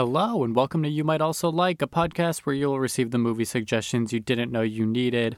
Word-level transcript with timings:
Hello, 0.00 0.42
and 0.44 0.56
welcome 0.56 0.82
to 0.82 0.88
You 0.88 1.04
Might 1.04 1.20
Also 1.20 1.50
Like, 1.50 1.82
a 1.82 1.86
podcast 1.86 2.38
where 2.38 2.54
you'll 2.54 2.80
receive 2.80 3.10
the 3.10 3.18
movie 3.18 3.44
suggestions 3.44 4.14
you 4.14 4.18
didn't 4.18 4.50
know 4.50 4.62
you 4.62 4.86
needed. 4.86 5.36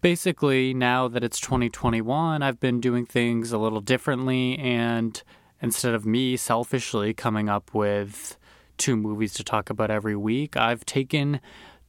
Basically, 0.00 0.72
now 0.72 1.08
that 1.08 1.24
it's 1.24 1.40
2021, 1.40 2.40
I've 2.40 2.60
been 2.60 2.80
doing 2.80 3.04
things 3.04 3.50
a 3.50 3.58
little 3.58 3.80
differently, 3.80 4.56
and 4.60 5.20
instead 5.60 5.92
of 5.92 6.06
me 6.06 6.36
selfishly 6.36 7.12
coming 7.12 7.48
up 7.48 7.74
with 7.74 8.38
two 8.78 8.96
movies 8.96 9.34
to 9.34 9.42
talk 9.42 9.70
about 9.70 9.90
every 9.90 10.14
week, 10.14 10.56
I've 10.56 10.86
taken 10.86 11.40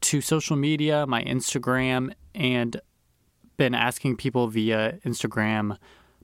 to 0.01 0.21
social 0.21 0.55
media, 0.55 1.05
my 1.05 1.23
Instagram, 1.23 2.13
and 2.33 2.81
been 3.57 3.75
asking 3.75 4.17
people 4.17 4.47
via 4.47 4.97
Instagram 5.05 5.77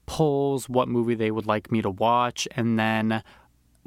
polls 0.08 0.68
what 0.68 0.88
movie 0.88 1.14
they 1.14 1.30
would 1.30 1.46
like 1.46 1.72
me 1.72 1.84
to 1.84 1.92
watch, 1.92 2.48
and 2.56 2.80
then 2.80 3.22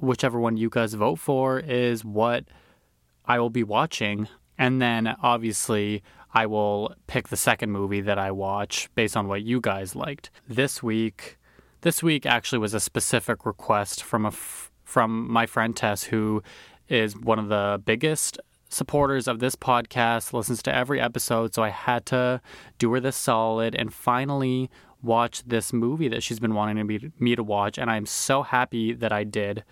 whichever 0.01 0.41
one 0.41 0.57
you 0.57 0.71
guys 0.71 0.95
vote 0.95 1.19
for 1.19 1.59
is 1.59 2.05
what 2.05 2.45
I 3.25 3.39
will 3.39 3.51
be 3.51 3.63
watching. 3.63 4.29
And 4.59 4.81
then 4.81 5.15
obviously, 5.23 6.03
I 6.33 6.47
will 6.47 6.95
pick 7.07 7.29
the 7.29 7.37
second 7.37 7.71
movie 7.71 8.01
that 8.03 8.19
I 8.19 8.31
watch 8.31 8.89
based 8.95 9.17
on 9.17 9.29
what 9.29 9.43
you 9.43 9.61
guys 9.61 9.97
liked. 9.97 10.31
This 10.49 10.83
week, 10.83 11.39
this 11.81 12.03
week 12.03 12.27
actually 12.27 12.59
was 12.59 12.75
a 12.75 12.81
specific 12.81 13.47
request 13.47 14.03
from 14.03 14.25
a 14.25 14.29
f- 14.29 14.71
from 14.85 15.31
my 15.31 15.47
friend 15.47 15.77
Tess, 15.77 16.05
who 16.05 16.43
is 16.89 17.17
one 17.17 17.39
of 17.39 17.49
the 17.49 17.81
biggest 17.85 18.41
supporters 18.69 19.29
of 19.29 19.39
this 19.39 19.55
podcast, 19.57 20.33
listens 20.33 20.63
to 20.63 20.75
every 20.75 21.01
episode. 21.01 21.55
So 21.55 21.63
I 21.63 21.69
had 21.69 22.07
to 22.07 22.41
do 22.79 22.93
her 22.93 23.01
this 23.01 23.17
solid 23.17 23.75
and 23.75 23.93
finally 23.93 24.71
watch 25.03 25.43
this 25.45 25.73
movie 25.73 26.09
that 26.09 26.23
she's 26.23 26.41
been 26.41 26.55
wanting 26.55 26.87
me, 26.87 27.11
me 27.19 27.37
to 27.37 27.43
watch. 27.43 27.79
And 27.79 27.91
I'm 27.91 28.07
so 28.07 28.43
happy 28.43 28.93
that 28.93 29.13
I 29.13 29.25
did. 29.25 29.65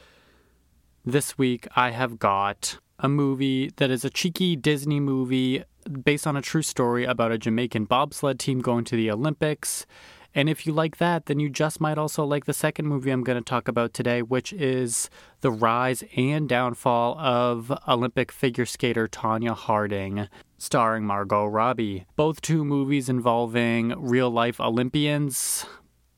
This 1.11 1.39
week, 1.39 1.67
I 1.75 1.92
have 1.92 2.19
got 2.19 2.81
a 2.98 3.09
movie 3.09 3.73
that 3.77 3.91
is 3.91 4.05
a 4.05 4.11
cheeky 4.11 4.56
Disney 4.56 5.01
movie 5.01 5.65
based 6.05 6.27
on 6.27 6.37
a 6.37 6.42
true 6.42 6.61
story 6.61 7.06
about 7.06 7.33
a 7.33 7.39
Jamaican 7.39 7.87
bobsled 7.87 8.39
team 8.39 8.61
going 8.61 8.84
to 8.84 8.95
the 8.95 9.11
Olympics. 9.11 9.87
And 10.34 10.50
if 10.50 10.67
you 10.67 10.75
like 10.75 10.98
that, 10.98 11.25
then 11.25 11.41
you 11.41 11.48
just 11.48 11.81
might 11.81 11.97
also 11.97 12.27
like 12.27 12.45
the 12.45 12.53
second 12.53 12.89
movie 12.89 13.11
I'm 13.11 13.25
going 13.25 13.42
to 13.42 13.42
talk 13.42 13.69
about 13.69 13.95
today, 13.95 14.20
which 14.20 14.53
is 14.53 15.09
the 15.41 15.50
rise 15.50 16.05
and 16.15 16.47
downfall 16.47 17.19
of 17.19 17.72
Olympic 17.89 18.31
figure 18.31 18.67
skater 18.67 19.09
Tonya 19.09 19.55
Harding, 19.55 20.28
starring 20.59 21.06
Margot 21.06 21.47
Robbie. 21.47 22.05
Both 22.17 22.43
two 22.43 22.67
movies 22.67 23.09
involving 23.09 23.95
real 23.97 24.28
life 24.28 24.61
Olympians, 24.61 25.65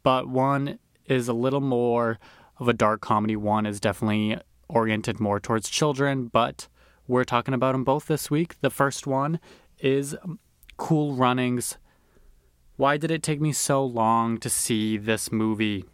but 0.02 0.27
one 0.27 0.80
is 1.06 1.28
a 1.28 1.32
little 1.32 1.60
more 1.60 2.19
of 2.58 2.66
a 2.66 2.72
dark 2.72 3.00
comedy. 3.00 3.36
One 3.36 3.66
is 3.66 3.78
definitely 3.78 4.36
oriented 4.70 5.20
more 5.20 5.40
towards 5.40 5.68
children, 5.68 6.26
but 6.26 6.68
we're 7.06 7.24
talking 7.24 7.54
about 7.54 7.72
them 7.72 7.84
both 7.84 8.06
this 8.06 8.30
week. 8.30 8.60
The 8.60 8.70
first 8.70 9.06
one 9.06 9.40
is 9.78 10.16
Cool 10.76 11.14
Runnings. 11.14 11.76
Why 12.76 12.96
did 12.96 13.10
it 13.10 13.22
take 13.22 13.41
me 13.41 13.52
so 13.52 13.84
long 13.84 14.38
to 14.38 14.48
see 14.48 14.96
this 14.96 15.30
movie? 15.30 15.84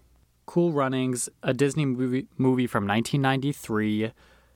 Cool 0.46 0.72
Runnings, 0.72 1.28
a 1.42 1.52
Disney 1.52 1.84
movie, 1.84 2.28
movie 2.36 2.66
from 2.66 2.86
1993. 2.86 4.12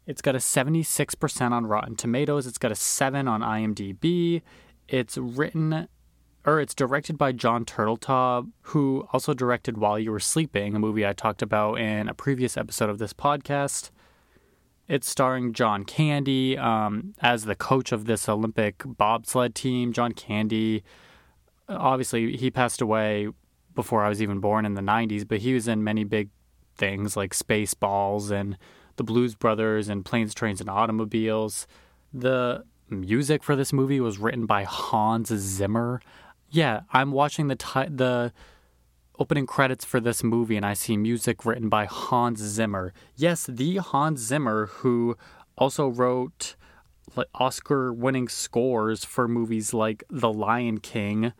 It's 0.06 0.22
got 0.22 0.34
a 0.34 0.38
76% 0.38 1.50
on 1.50 1.66
Rotten 1.66 1.96
Tomatoes. 1.96 2.46
It's 2.46 2.58
got 2.58 2.70
a 2.70 2.76
7 2.76 3.26
on 3.26 3.40
IMDb. 3.40 4.42
It's 4.88 5.18
written 5.18 5.88
or 6.44 6.60
it's 6.60 6.74
directed 6.74 7.18
by 7.18 7.32
John 7.32 7.64
Turteltaub, 7.64 8.50
who 8.62 9.06
also 9.12 9.34
directed 9.34 9.76
While 9.76 9.98
You 9.98 10.10
Were 10.10 10.20
Sleeping, 10.20 10.74
a 10.74 10.78
movie 10.78 11.06
I 11.06 11.12
talked 11.12 11.42
about 11.42 11.74
in 11.74 12.08
a 12.08 12.14
previous 12.14 12.56
episode 12.56 12.88
of 12.88 12.98
this 12.98 13.12
podcast. 13.12 13.90
It's 14.90 15.08
starring 15.08 15.52
John 15.52 15.84
Candy 15.84 16.58
um, 16.58 17.14
as 17.20 17.44
the 17.44 17.54
coach 17.54 17.92
of 17.92 18.06
this 18.06 18.28
Olympic 18.28 18.82
bobsled 18.84 19.54
team. 19.54 19.92
John 19.92 20.10
Candy, 20.10 20.82
obviously, 21.68 22.36
he 22.36 22.50
passed 22.50 22.80
away 22.80 23.28
before 23.76 24.02
I 24.02 24.08
was 24.08 24.20
even 24.20 24.40
born 24.40 24.66
in 24.66 24.74
the 24.74 24.80
90s, 24.80 25.28
but 25.28 25.38
he 25.38 25.54
was 25.54 25.68
in 25.68 25.84
many 25.84 26.02
big 26.02 26.30
things 26.76 27.16
like 27.16 27.34
Spaceballs 27.34 28.32
and 28.32 28.58
The 28.96 29.04
Blues 29.04 29.36
Brothers 29.36 29.88
and 29.88 30.04
Planes, 30.04 30.34
Trains, 30.34 30.60
and 30.60 30.68
Automobiles. 30.68 31.68
The 32.12 32.64
music 32.88 33.44
for 33.44 33.54
this 33.54 33.72
movie 33.72 34.00
was 34.00 34.18
written 34.18 34.44
by 34.44 34.64
Hans 34.64 35.28
Zimmer. 35.28 36.02
Yeah, 36.50 36.80
I'm 36.92 37.12
watching 37.12 37.46
the 37.46 37.54
the 37.88 38.32
opening 39.20 39.46
credits 39.46 39.84
for 39.84 40.00
this 40.00 40.24
movie 40.24 40.56
and 40.56 40.64
I 40.64 40.72
see 40.72 40.96
music 40.96 41.44
written 41.44 41.68
by 41.68 41.84
Hans 41.84 42.40
Zimmer. 42.40 42.94
Yes, 43.14 43.44
the 43.44 43.76
Hans 43.76 44.18
Zimmer 44.18 44.66
who 44.66 45.14
also 45.58 45.88
wrote 45.88 46.56
Oscar 47.34 47.92
winning 47.92 48.28
scores 48.28 49.04
for 49.04 49.28
movies 49.28 49.74
like 49.74 50.04
The 50.08 50.32
Lion 50.32 50.78
King 50.80 51.34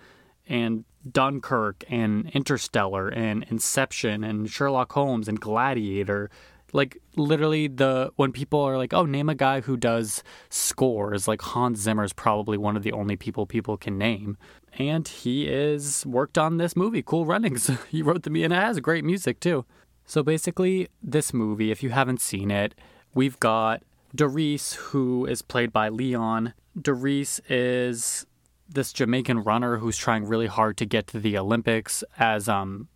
and 0.47 0.85
Dunkirk 1.11 1.85
and 1.89 2.29
Interstellar 2.31 3.09
and 3.09 3.47
Inception 3.49 4.25
and 4.25 4.51
Sherlock 4.51 4.93
Holmes 4.93 5.27
and 5.27 5.41
Gladiator. 5.41 6.31
Like 6.73 6.99
literally 7.17 7.69
the 7.69 8.13
when 8.17 8.33
people 8.33 8.61
are 8.61 8.77
like, 8.77 8.93
"Oh, 8.93 9.05
name 9.05 9.29
a 9.29 9.35
guy 9.35 9.61
who 9.61 9.77
does 9.77 10.23
scores." 10.49 11.27
Like 11.27 11.43
Hans 11.43 11.81
Zimmer 11.81 12.05
is 12.05 12.13
probably 12.13 12.59
one 12.59 12.77
of 12.77 12.83
the 12.83 12.93
only 12.93 13.17
people 13.17 13.47
people 13.47 13.77
can 13.77 13.99
name 13.99 14.37
and 14.79 15.07
he 15.07 15.49
is 15.49 16.07
worked 16.07 16.39
on 16.39 16.57
this 16.57 16.77
movie, 16.77 17.03
Cool 17.03 17.27
Runnings. 17.27 17.71
he 17.89 18.03
wrote 18.03 18.23
the 18.23 18.45
and 18.45 18.53
it 18.53 18.57
has 18.57 18.79
great 18.81 19.05
music 19.05 19.41
too. 19.41 19.65
So 20.07 20.23
basically, 20.23 20.89
this 21.03 21.33
movie, 21.33 21.71
if 21.71 21.83
you 21.83 21.91
haven't 21.91 22.21
seen 22.21 22.51
it, 22.51 22.75
we've 23.15 23.39
got 23.41 23.83
Darius, 24.15 24.75
who 24.75 25.27
is 25.27 25.43
played 25.43 25.73
by 25.73 25.89
Leon. 25.89 26.55
Darius 26.81 27.41
is 27.49 28.27
this 28.69 28.93
Jamaican 28.93 29.45
runner 29.45 29.79
who's 29.79 29.97
trying 29.97 30.25
really 30.25 30.47
hard 30.47 30.77
to 30.79 30.87
get 30.87 31.07
to 31.09 31.21
the 31.21 31.37
Olympics 31.37 32.05
as 32.19 32.49
um 32.49 32.89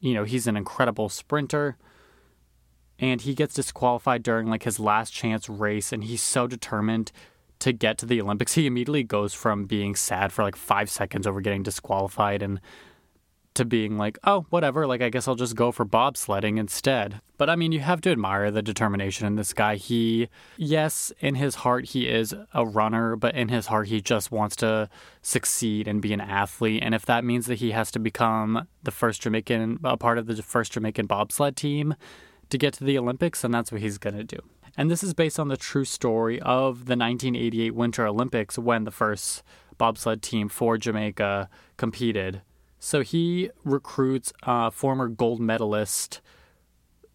you 0.00 0.14
know, 0.14 0.24
he's 0.24 0.48
an 0.48 0.56
incredible 0.56 1.08
sprinter. 1.08 1.76
And 3.02 3.20
he 3.20 3.34
gets 3.34 3.52
disqualified 3.52 4.22
during 4.22 4.46
like 4.46 4.62
his 4.62 4.78
last 4.78 5.12
chance 5.12 5.48
race 5.48 5.92
and 5.92 6.04
he's 6.04 6.22
so 6.22 6.46
determined 6.46 7.10
to 7.58 7.72
get 7.72 7.98
to 7.98 8.06
the 8.06 8.20
Olympics, 8.20 8.54
he 8.54 8.66
immediately 8.66 9.02
goes 9.02 9.34
from 9.34 9.66
being 9.66 9.94
sad 9.94 10.32
for 10.32 10.42
like 10.42 10.56
five 10.56 10.88
seconds 10.88 11.26
over 11.26 11.40
getting 11.40 11.62
disqualified 11.62 12.42
and 12.42 12.60
to 13.54 13.64
being 13.64 13.98
like, 13.98 14.18
oh, 14.24 14.46
whatever, 14.50 14.86
like 14.86 15.02
I 15.02 15.10
guess 15.10 15.28
I'll 15.28 15.34
just 15.34 15.56
go 15.56 15.72
for 15.72 15.84
bobsledding 15.84 16.58
instead. 16.58 17.20
But 17.38 17.50
I 17.50 17.56
mean, 17.56 17.72
you 17.72 17.80
have 17.80 18.00
to 18.02 18.10
admire 18.10 18.50
the 18.50 18.62
determination 18.62 19.26
in 19.26 19.36
this 19.36 19.52
guy. 19.52 19.76
He, 19.76 20.28
yes, 20.56 21.12
in 21.20 21.34
his 21.34 21.56
heart, 21.56 21.86
he 21.86 22.08
is 22.08 22.34
a 22.54 22.64
runner, 22.64 23.16
but 23.16 23.34
in 23.34 23.48
his 23.48 23.66
heart, 23.66 23.88
he 23.88 24.00
just 24.00 24.30
wants 24.30 24.56
to 24.56 24.88
succeed 25.22 25.86
and 25.86 26.00
be 26.00 26.12
an 26.12 26.20
athlete. 26.20 26.82
And 26.82 26.94
if 26.94 27.04
that 27.06 27.24
means 27.24 27.46
that 27.46 27.58
he 27.58 27.72
has 27.72 27.90
to 27.92 27.98
become 27.98 28.66
the 28.82 28.90
first 28.90 29.22
Jamaican, 29.22 29.80
a 29.84 29.96
part 29.96 30.18
of 30.18 30.26
the 30.26 30.40
first 30.42 30.72
Jamaican 30.72 31.06
bobsled 31.06 31.56
team 31.56 31.94
to 32.52 32.58
get 32.58 32.74
to 32.74 32.84
the 32.84 32.98
Olympics, 32.98 33.44
and 33.44 33.52
that's 33.52 33.72
what 33.72 33.80
he's 33.80 33.96
going 33.96 34.14
to 34.14 34.24
do. 34.24 34.38
And 34.76 34.90
this 34.90 35.02
is 35.02 35.14
based 35.14 35.40
on 35.40 35.48
the 35.48 35.56
true 35.56 35.86
story 35.86 36.38
of 36.40 36.84
the 36.84 36.96
1988 36.96 37.74
Winter 37.74 38.06
Olympics 38.06 38.58
when 38.58 38.84
the 38.84 38.90
first 38.90 39.42
bobsled 39.78 40.20
team 40.20 40.50
for 40.50 40.76
Jamaica 40.76 41.48
competed. 41.78 42.42
So 42.78 43.00
he 43.00 43.50
recruits 43.64 44.34
uh, 44.42 44.68
former 44.68 45.08
gold 45.08 45.40
medalist 45.40 46.20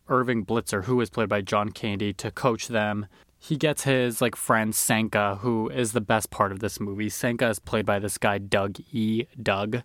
Irving 0.08 0.44
Blitzer, 0.44 0.86
who 0.86 1.00
is 1.02 1.12
played 1.12 1.30
by 1.30 1.42
John 1.42 1.70
Candy, 1.70 2.14
to 2.14 2.32
coach 2.32 2.68
them. 2.68 3.06
He 3.38 3.58
gets 3.58 3.84
his 3.84 4.22
like 4.22 4.36
friend 4.36 4.74
Sanka, 4.74 5.36
who 5.42 5.70
is 5.70 5.92
the 5.92 6.02
best 6.02 6.32
part 6.32 6.52
of 6.52 6.62
this 6.62 6.80
movie. 6.80 7.10
Sanka 7.10 7.48
is 7.50 7.60
played 7.60 7.86
by 7.86 8.00
this 8.00 8.18
guy 8.18 8.40
Doug 8.40 8.80
E. 8.92 9.26
Doug, 9.42 9.84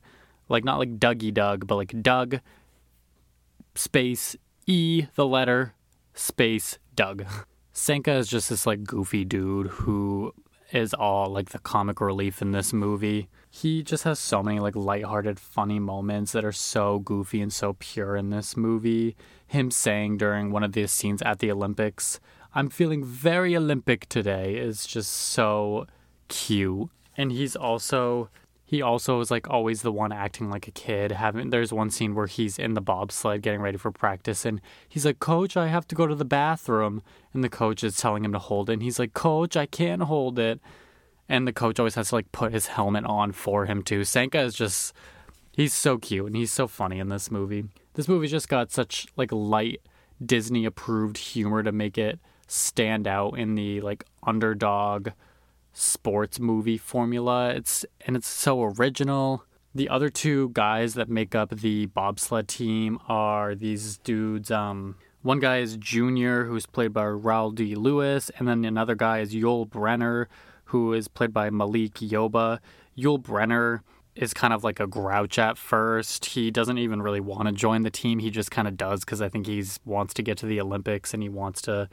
like 0.49 0.65
not 0.65 0.79
like 0.79 0.99
Dougie 0.99 1.35
Doug, 1.35 1.67
but 1.67 1.77
like 1.77 2.03
Doug 2.03 2.41
space 3.75 4.35
E 4.67 5.07
the 5.15 5.27
letter 5.27 5.75
space 6.15 6.79
Doug. 6.95 7.25
Sanka 7.73 8.13
is 8.13 8.29
just 8.29 8.51
this 8.51 8.67
like 8.67 8.85
goofy 8.85 9.25
dude 9.25 9.69
who 9.69 10.35
is 10.73 10.95
all 10.95 11.29
like 11.29 11.51
the 11.51 11.59
comic 11.59 12.01
relief 12.01 12.41
in 12.43 12.53
this 12.53 12.73
movie. 12.73 13.29
He 13.51 13.83
just 13.83 14.05
has 14.05 14.19
so 14.19 14.43
many 14.43 14.61
like 14.61 14.77
lighthearted, 14.77 15.39
funny 15.39 15.79
moments 15.79 16.33
that 16.33 16.45
are 16.45 16.53
so 16.53 16.99
goofy 16.99 17.41
and 17.41 17.53
so 17.53 17.75
pure 17.79 18.17
in 18.17 18.31
this 18.31 18.57
movie. 18.57 19.17
Him 19.47 19.71
saying 19.71 20.19
during 20.19 20.51
one 20.51 20.63
of 20.63 20.73
the 20.73 20.87
scenes 20.87 21.23
at 21.23 21.41
the 21.41 21.51
Olympics, 21.51 22.21
I'm 22.55 22.69
feeling 22.69 23.05
very 23.05 23.57
Olympic 23.57 24.09
today 24.09 24.57
is 24.57 24.87
just 24.87 25.13
so 25.13 25.87
cute. 26.29 26.89
And 27.17 27.33
he's 27.33 27.57
also 27.57 28.31
he 28.73 28.81
also 28.81 29.21
is 29.21 29.31
like 29.31 29.51
always 29.51 29.83
the 29.83 29.93
one 29.93 30.13
acting 30.13 30.49
like 30.49 30.67
a 30.67 30.71
kid. 30.71 31.13
Having 31.13 31.51
there's 31.51 31.75
one 31.75 31.91
scene 31.91 32.15
where 32.15 32.27
he's 32.27 32.59
in 32.59 32.73
the 32.73 32.81
bobsled 32.81 33.43
getting 33.43 33.61
ready 33.61 33.77
for 33.77 33.91
practice, 33.91 34.47
and 34.47 34.63
he's 34.89 35.05
like, 35.05 35.19
"Coach, 35.19 35.59
I 35.59 35.67
have 35.67 35.87
to 35.89 35.95
go 35.95 36.07
to 36.07 36.15
the 36.15 36.25
bathroom," 36.25 37.03
and 37.35 37.45
the 37.45 37.51
coach 37.51 37.85
is 37.85 37.99
telling 37.99 38.25
him 38.25 38.33
to 38.33 38.39
hold 38.39 38.71
it, 38.71 38.73
and 38.73 38.83
he's 38.83 38.99
like, 38.99 39.13
"Coach, 39.13 39.59
I 39.59 39.67
can't 39.67 40.01
hold 40.05 40.39
it," 40.39 40.59
and 41.29 41.47
the 41.47 41.53
coach 41.53 41.79
always 41.79 41.97
has 41.97 42.09
to 42.09 42.15
like 42.15 42.33
put 42.33 42.55
his 42.55 42.69
helmet 42.69 43.05
on 43.05 43.33
for 43.33 43.67
him 43.67 43.83
too. 43.83 44.05
Sanka 44.05 44.41
is 44.41 44.55
just 44.55 44.95
he's 45.55 45.75
so 45.75 45.99
cute 45.99 46.29
and 46.29 46.35
he's 46.35 46.51
so 46.51 46.67
funny 46.67 46.99
in 46.99 47.11
this 47.11 47.31
movie. 47.31 47.67
This 47.93 48.09
movie 48.09 48.27
just 48.27 48.49
got 48.49 48.73
such 48.73 49.07
like 49.19 49.33
light 49.33 49.83
Disney 50.25 50.65
approved 50.65 51.19
humor 51.19 51.63
to 51.63 51.73
make 51.73 51.99
it 51.99 52.19
stand 52.47 53.07
out 53.07 53.39
in 53.39 53.55
the 53.55 53.83
like 53.83 54.05
underdog 54.23 55.11
sports 55.73 56.39
movie 56.39 56.79
formula. 56.79 57.51
It's 57.51 57.85
and 58.07 58.17
it's 58.17 58.29
so 58.29 58.63
original. 58.63 59.45
The 59.75 59.89
other 59.89 60.11
two 60.11 60.51
guys 60.51 60.95
that 60.95 61.09
make 61.09 61.35
up 61.35 61.51
the 61.51 61.87
bobsled 61.87 62.47
team 62.49 62.99
are 63.09 63.55
these 63.55 63.97
dudes. 63.99 64.51
Um, 64.51 64.97
one 65.23 65.39
guy 65.39 65.59
is 65.59 65.77
Junior, 65.77 66.45
who's 66.45 66.67
played 66.67 66.93
by 66.93 67.05
Rawle 67.05 67.55
D. 67.55 67.75
Lewis, 67.75 68.31
and 68.39 68.47
then 68.47 68.65
another 68.65 68.95
guy 68.95 69.21
is 69.21 69.35
Yul 69.35 69.69
Brenner, 69.69 70.29
who 70.67 70.93
is 70.93 71.09
played 71.09 71.33
by 71.33 71.49
Malik 71.49 71.95
Yoba. 71.95 72.59
Yul 72.99 73.23
Brenner 73.23 73.83
is 74.15 74.35
kind 74.35 74.53
of 74.53 74.63
like 74.63 74.81
a 74.81 74.87
grouch 74.87 75.39
at 75.39 75.57
first. 75.57 76.27
He 76.27 76.51
doesn't 76.51 76.79
even 76.79 77.01
really 77.01 77.21
want 77.21 77.47
to 77.49 77.53
join 77.53 77.83
the 77.83 77.91
team. 77.91 78.19
He 78.19 78.31
just 78.31 78.51
kind 78.51 78.69
of 78.69 78.77
does 78.77 79.01
because 79.01 79.23
I 79.23 79.29
think 79.29 79.47
he 79.47 79.65
wants 79.85 80.13
to 80.15 80.23
get 80.23 80.37
to 80.39 80.47
the 80.47 80.61
Olympics 80.61 81.15
and 81.15 81.23
he 81.23 81.29
wants 81.29 81.63
to 81.63 81.89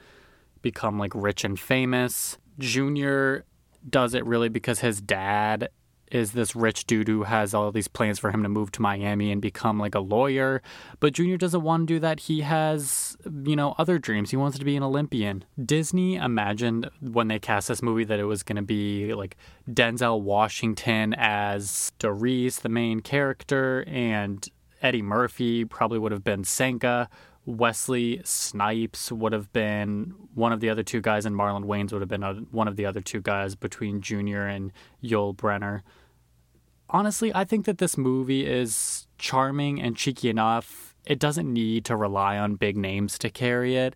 become 0.61 0.99
like 0.99 1.13
rich 1.15 1.43
and 1.45 1.57
famous. 1.57 2.37
Junior 2.57 3.45
does 3.89 4.13
it 4.13 4.25
really 4.25 4.49
because 4.49 4.79
his 4.79 5.01
dad 5.01 5.69
is 6.11 6.31
this 6.31 6.55
rich 6.55 6.85
dude 6.85 7.07
who 7.07 7.23
has 7.23 7.53
all 7.53 7.71
these 7.71 7.87
plans 7.87 8.19
for 8.19 8.31
him 8.31 8.43
to 8.43 8.49
move 8.49 8.71
to 8.71 8.81
Miami 8.81 9.31
and 9.31 9.41
become 9.41 9.79
like 9.79 9.95
a 9.95 9.99
lawyer. 9.99 10.61
But 10.99 11.13
Junior 11.13 11.37
doesn't 11.37 11.61
want 11.61 11.87
to 11.87 11.93
do 11.93 11.99
that. 11.99 12.21
He 12.21 12.41
has, 12.41 13.17
you 13.43 13.55
know, 13.55 13.75
other 13.77 13.99
dreams. 13.99 14.31
He 14.31 14.37
wants 14.37 14.57
to 14.57 14.65
be 14.65 14.75
an 14.75 14.83
Olympian. 14.83 15.45
Disney 15.63 16.15
imagined 16.15 16.89
when 16.99 17.27
they 17.27 17.39
cast 17.39 17.67
this 17.67 17.81
movie 17.81 18.05
that 18.05 18.19
it 18.19 18.25
was 18.25 18.43
going 18.43 18.55
to 18.55 18.61
be 18.61 19.13
like 19.13 19.37
Denzel 19.69 20.21
Washington 20.21 21.13
as 21.17 21.91
Doris, 21.99 22.57
the 22.57 22.69
main 22.69 23.01
character, 23.01 23.83
and 23.87 24.47
Eddie 24.81 25.01
Murphy 25.01 25.65
probably 25.65 25.99
would 25.99 26.11
have 26.11 26.23
been 26.23 26.43
Sanka. 26.43 27.09
Wesley 27.49 28.21
Snipes 28.23 29.11
would 29.11 29.33
have 29.33 29.51
been 29.51 30.13
one 30.35 30.53
of 30.53 30.59
the 30.59 30.69
other 30.69 30.83
two 30.83 31.01
guys, 31.01 31.25
and 31.25 31.35
Marlon 31.35 31.65
Wayans 31.65 31.91
would 31.91 32.01
have 32.01 32.09
been 32.09 32.21
one 32.51 32.67
of 32.67 32.75
the 32.75 32.85
other 32.85 33.01
two 33.01 33.21
guys 33.21 33.55
between 33.55 34.01
Junior 34.01 34.45
and 34.45 34.71
Yul 35.03 35.35
Brenner. 35.35 35.83
Honestly, 36.91 37.31
I 37.33 37.45
think 37.45 37.65
that 37.65 37.79
this 37.79 37.97
movie 37.97 38.45
is 38.45 39.07
charming 39.17 39.81
and 39.81 39.97
cheeky 39.97 40.29
enough. 40.29 40.95
It 41.07 41.17
doesn't 41.17 41.51
need 41.51 41.85
to 41.85 41.95
rely 41.95 42.37
on 42.37 42.55
big 42.55 42.77
names 42.77 43.17
to 43.19 43.31
carry 43.31 43.75
it. 43.75 43.95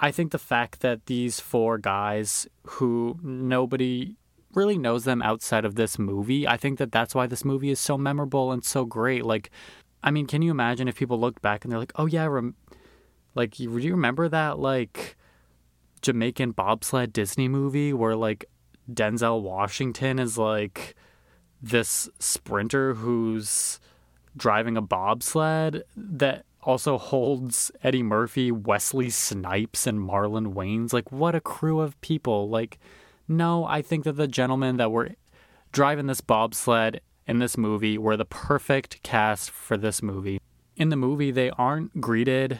I 0.00 0.10
think 0.10 0.32
the 0.32 0.38
fact 0.38 0.80
that 0.80 1.06
these 1.06 1.38
four 1.38 1.78
guys 1.78 2.48
who 2.64 3.18
nobody 3.22 4.16
really 4.54 4.78
knows 4.78 5.04
them 5.04 5.22
outside 5.22 5.64
of 5.64 5.76
this 5.76 6.00
movie, 6.00 6.48
I 6.48 6.56
think 6.56 6.78
that 6.78 6.90
that's 6.90 7.14
why 7.14 7.28
this 7.28 7.44
movie 7.44 7.70
is 7.70 7.78
so 7.78 7.96
memorable 7.96 8.50
and 8.50 8.64
so 8.64 8.84
great. 8.84 9.24
Like, 9.24 9.50
I 10.02 10.10
mean, 10.10 10.26
can 10.26 10.42
you 10.42 10.50
imagine 10.50 10.88
if 10.88 10.96
people 10.96 11.20
looked 11.20 11.42
back 11.42 11.64
and 11.64 11.70
they're 11.70 11.78
like, 11.78 11.92
"Oh 11.96 12.06
yeah, 12.06 12.26
rem- 12.26 12.54
like, 13.38 13.52
do 13.52 13.62
you 13.62 13.92
remember 13.92 14.28
that 14.28 14.58
like 14.58 15.16
Jamaican 16.02 16.52
bobsled 16.52 17.12
Disney 17.12 17.48
movie 17.48 17.92
where 17.92 18.16
like 18.16 18.46
Denzel 18.92 19.40
Washington 19.40 20.18
is 20.18 20.36
like 20.36 20.96
this 21.62 22.08
sprinter 22.18 22.94
who's 22.94 23.78
driving 24.36 24.76
a 24.76 24.82
bobsled 24.82 25.84
that 25.96 26.44
also 26.64 26.98
holds 26.98 27.70
Eddie 27.82 28.02
Murphy, 28.02 28.50
Wesley 28.50 29.08
Snipes, 29.08 29.86
and 29.86 30.00
Marlon 30.00 30.52
Wayans. 30.52 30.92
Like, 30.92 31.10
what 31.12 31.34
a 31.34 31.40
crew 31.40 31.80
of 31.80 31.98
people. 32.00 32.48
Like, 32.48 32.78
no, 33.28 33.64
I 33.64 33.82
think 33.82 34.04
that 34.04 34.14
the 34.14 34.28
gentlemen 34.28 34.76
that 34.78 34.90
were 34.90 35.10
driving 35.72 36.06
this 36.06 36.20
bobsled 36.20 37.00
in 37.26 37.38
this 37.38 37.56
movie 37.56 37.98
were 37.98 38.16
the 38.16 38.24
perfect 38.24 39.02
cast 39.02 39.50
for 39.50 39.76
this 39.76 40.02
movie. 40.02 40.40
In 40.76 40.88
the 40.88 40.96
movie, 40.96 41.30
they 41.30 41.50
aren't 41.50 42.00
greeted 42.00 42.58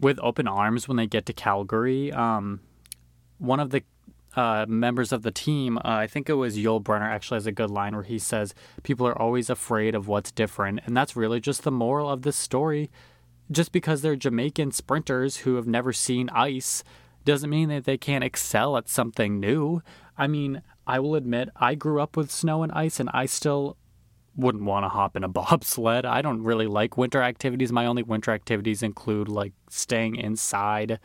with 0.00 0.18
open 0.22 0.46
arms 0.46 0.88
when 0.88 0.96
they 0.96 1.06
get 1.06 1.26
to 1.26 1.32
Calgary. 1.32 2.12
Um, 2.12 2.60
one 3.38 3.60
of 3.60 3.70
the 3.70 3.82
uh, 4.34 4.66
members 4.68 5.12
of 5.12 5.22
the 5.22 5.30
team, 5.30 5.78
uh, 5.78 5.80
I 5.84 6.06
think 6.06 6.28
it 6.28 6.34
was 6.34 6.58
Yul 6.58 6.82
Brynner, 6.82 7.10
actually 7.10 7.36
has 7.36 7.46
a 7.46 7.52
good 7.52 7.70
line 7.70 7.94
where 7.94 8.04
he 8.04 8.18
says, 8.18 8.54
People 8.82 9.06
are 9.06 9.18
always 9.18 9.48
afraid 9.48 9.94
of 9.94 10.08
what's 10.08 10.30
different. 10.30 10.80
And 10.84 10.96
that's 10.96 11.16
really 11.16 11.40
just 11.40 11.62
the 11.62 11.70
moral 11.70 12.10
of 12.10 12.22
this 12.22 12.36
story. 12.36 12.90
Just 13.50 13.72
because 13.72 14.02
they're 14.02 14.16
Jamaican 14.16 14.72
sprinters 14.72 15.38
who 15.38 15.54
have 15.54 15.66
never 15.66 15.92
seen 15.92 16.28
ice 16.30 16.84
doesn't 17.24 17.50
mean 17.50 17.68
that 17.70 17.84
they 17.84 17.96
can't 17.96 18.24
excel 18.24 18.76
at 18.76 18.88
something 18.88 19.40
new. 19.40 19.82
I 20.18 20.26
mean, 20.26 20.62
I 20.86 21.00
will 21.00 21.14
admit, 21.14 21.48
I 21.56 21.74
grew 21.74 22.00
up 22.00 22.16
with 22.16 22.30
snow 22.30 22.62
and 22.62 22.72
ice, 22.72 23.00
and 23.00 23.10
I 23.12 23.26
still 23.26 23.76
wouldn't 24.36 24.64
want 24.64 24.84
to 24.84 24.88
hop 24.88 25.16
in 25.16 25.24
a 25.24 25.28
bobsled. 25.40 26.04
I 26.04 26.22
don't 26.22 26.42
really 26.42 26.66
like 26.66 26.96
winter 26.96 27.22
activities. 27.22 27.72
My 27.72 27.86
only 27.86 28.02
winter 28.02 28.30
activities 28.30 28.82
include 28.82 29.28
like 29.28 29.52
staying 29.68 30.16
inside 30.16 31.00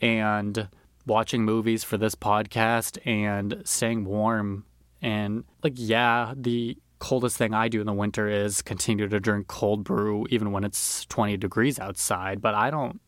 and 0.00 0.68
watching 1.06 1.44
movies 1.44 1.84
for 1.84 1.96
this 1.96 2.14
podcast 2.14 2.98
and 3.06 3.62
staying 3.64 4.04
warm. 4.04 4.64
And 5.02 5.44
like, 5.62 5.74
yeah, 5.76 6.34
the 6.36 6.76
coldest 6.98 7.36
thing 7.36 7.52
I 7.52 7.68
do 7.68 7.80
in 7.80 7.86
the 7.86 7.92
winter 7.92 8.28
is 8.28 8.62
continue 8.62 9.08
to 9.08 9.20
drink 9.20 9.46
cold 9.46 9.84
brew 9.84 10.26
even 10.30 10.52
when 10.52 10.64
it's 10.64 11.04
20 11.06 11.36
degrees 11.36 11.78
outside. 11.78 12.40
But 12.40 12.54
I 12.54 12.70
don't, 12.70 13.00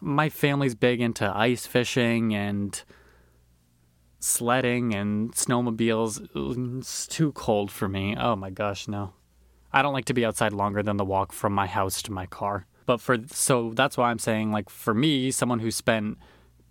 my 0.00 0.28
family's 0.28 0.74
big 0.74 1.00
into 1.00 1.30
ice 1.36 1.66
fishing 1.66 2.34
and 2.34 2.82
sledding 4.20 4.94
and 4.94 5.32
snowmobiles. 5.32 6.28
It's 6.78 7.06
too 7.06 7.32
cold 7.32 7.70
for 7.70 7.88
me. 7.88 8.16
Oh 8.18 8.36
my 8.36 8.50
gosh, 8.50 8.88
no. 8.88 9.12
I 9.72 9.82
don't 9.82 9.92
like 9.92 10.06
to 10.06 10.14
be 10.14 10.24
outside 10.24 10.52
longer 10.52 10.82
than 10.82 10.96
the 10.96 11.04
walk 11.04 11.32
from 11.32 11.52
my 11.52 11.66
house 11.66 12.02
to 12.02 12.12
my 12.12 12.26
car. 12.26 12.66
But 12.86 13.00
for 13.00 13.18
so 13.30 13.72
that's 13.74 13.96
why 13.96 14.10
I'm 14.10 14.18
saying 14.18 14.50
like 14.50 14.70
for 14.70 14.94
me, 14.94 15.30
someone 15.30 15.58
who 15.58 15.70
spent 15.70 16.18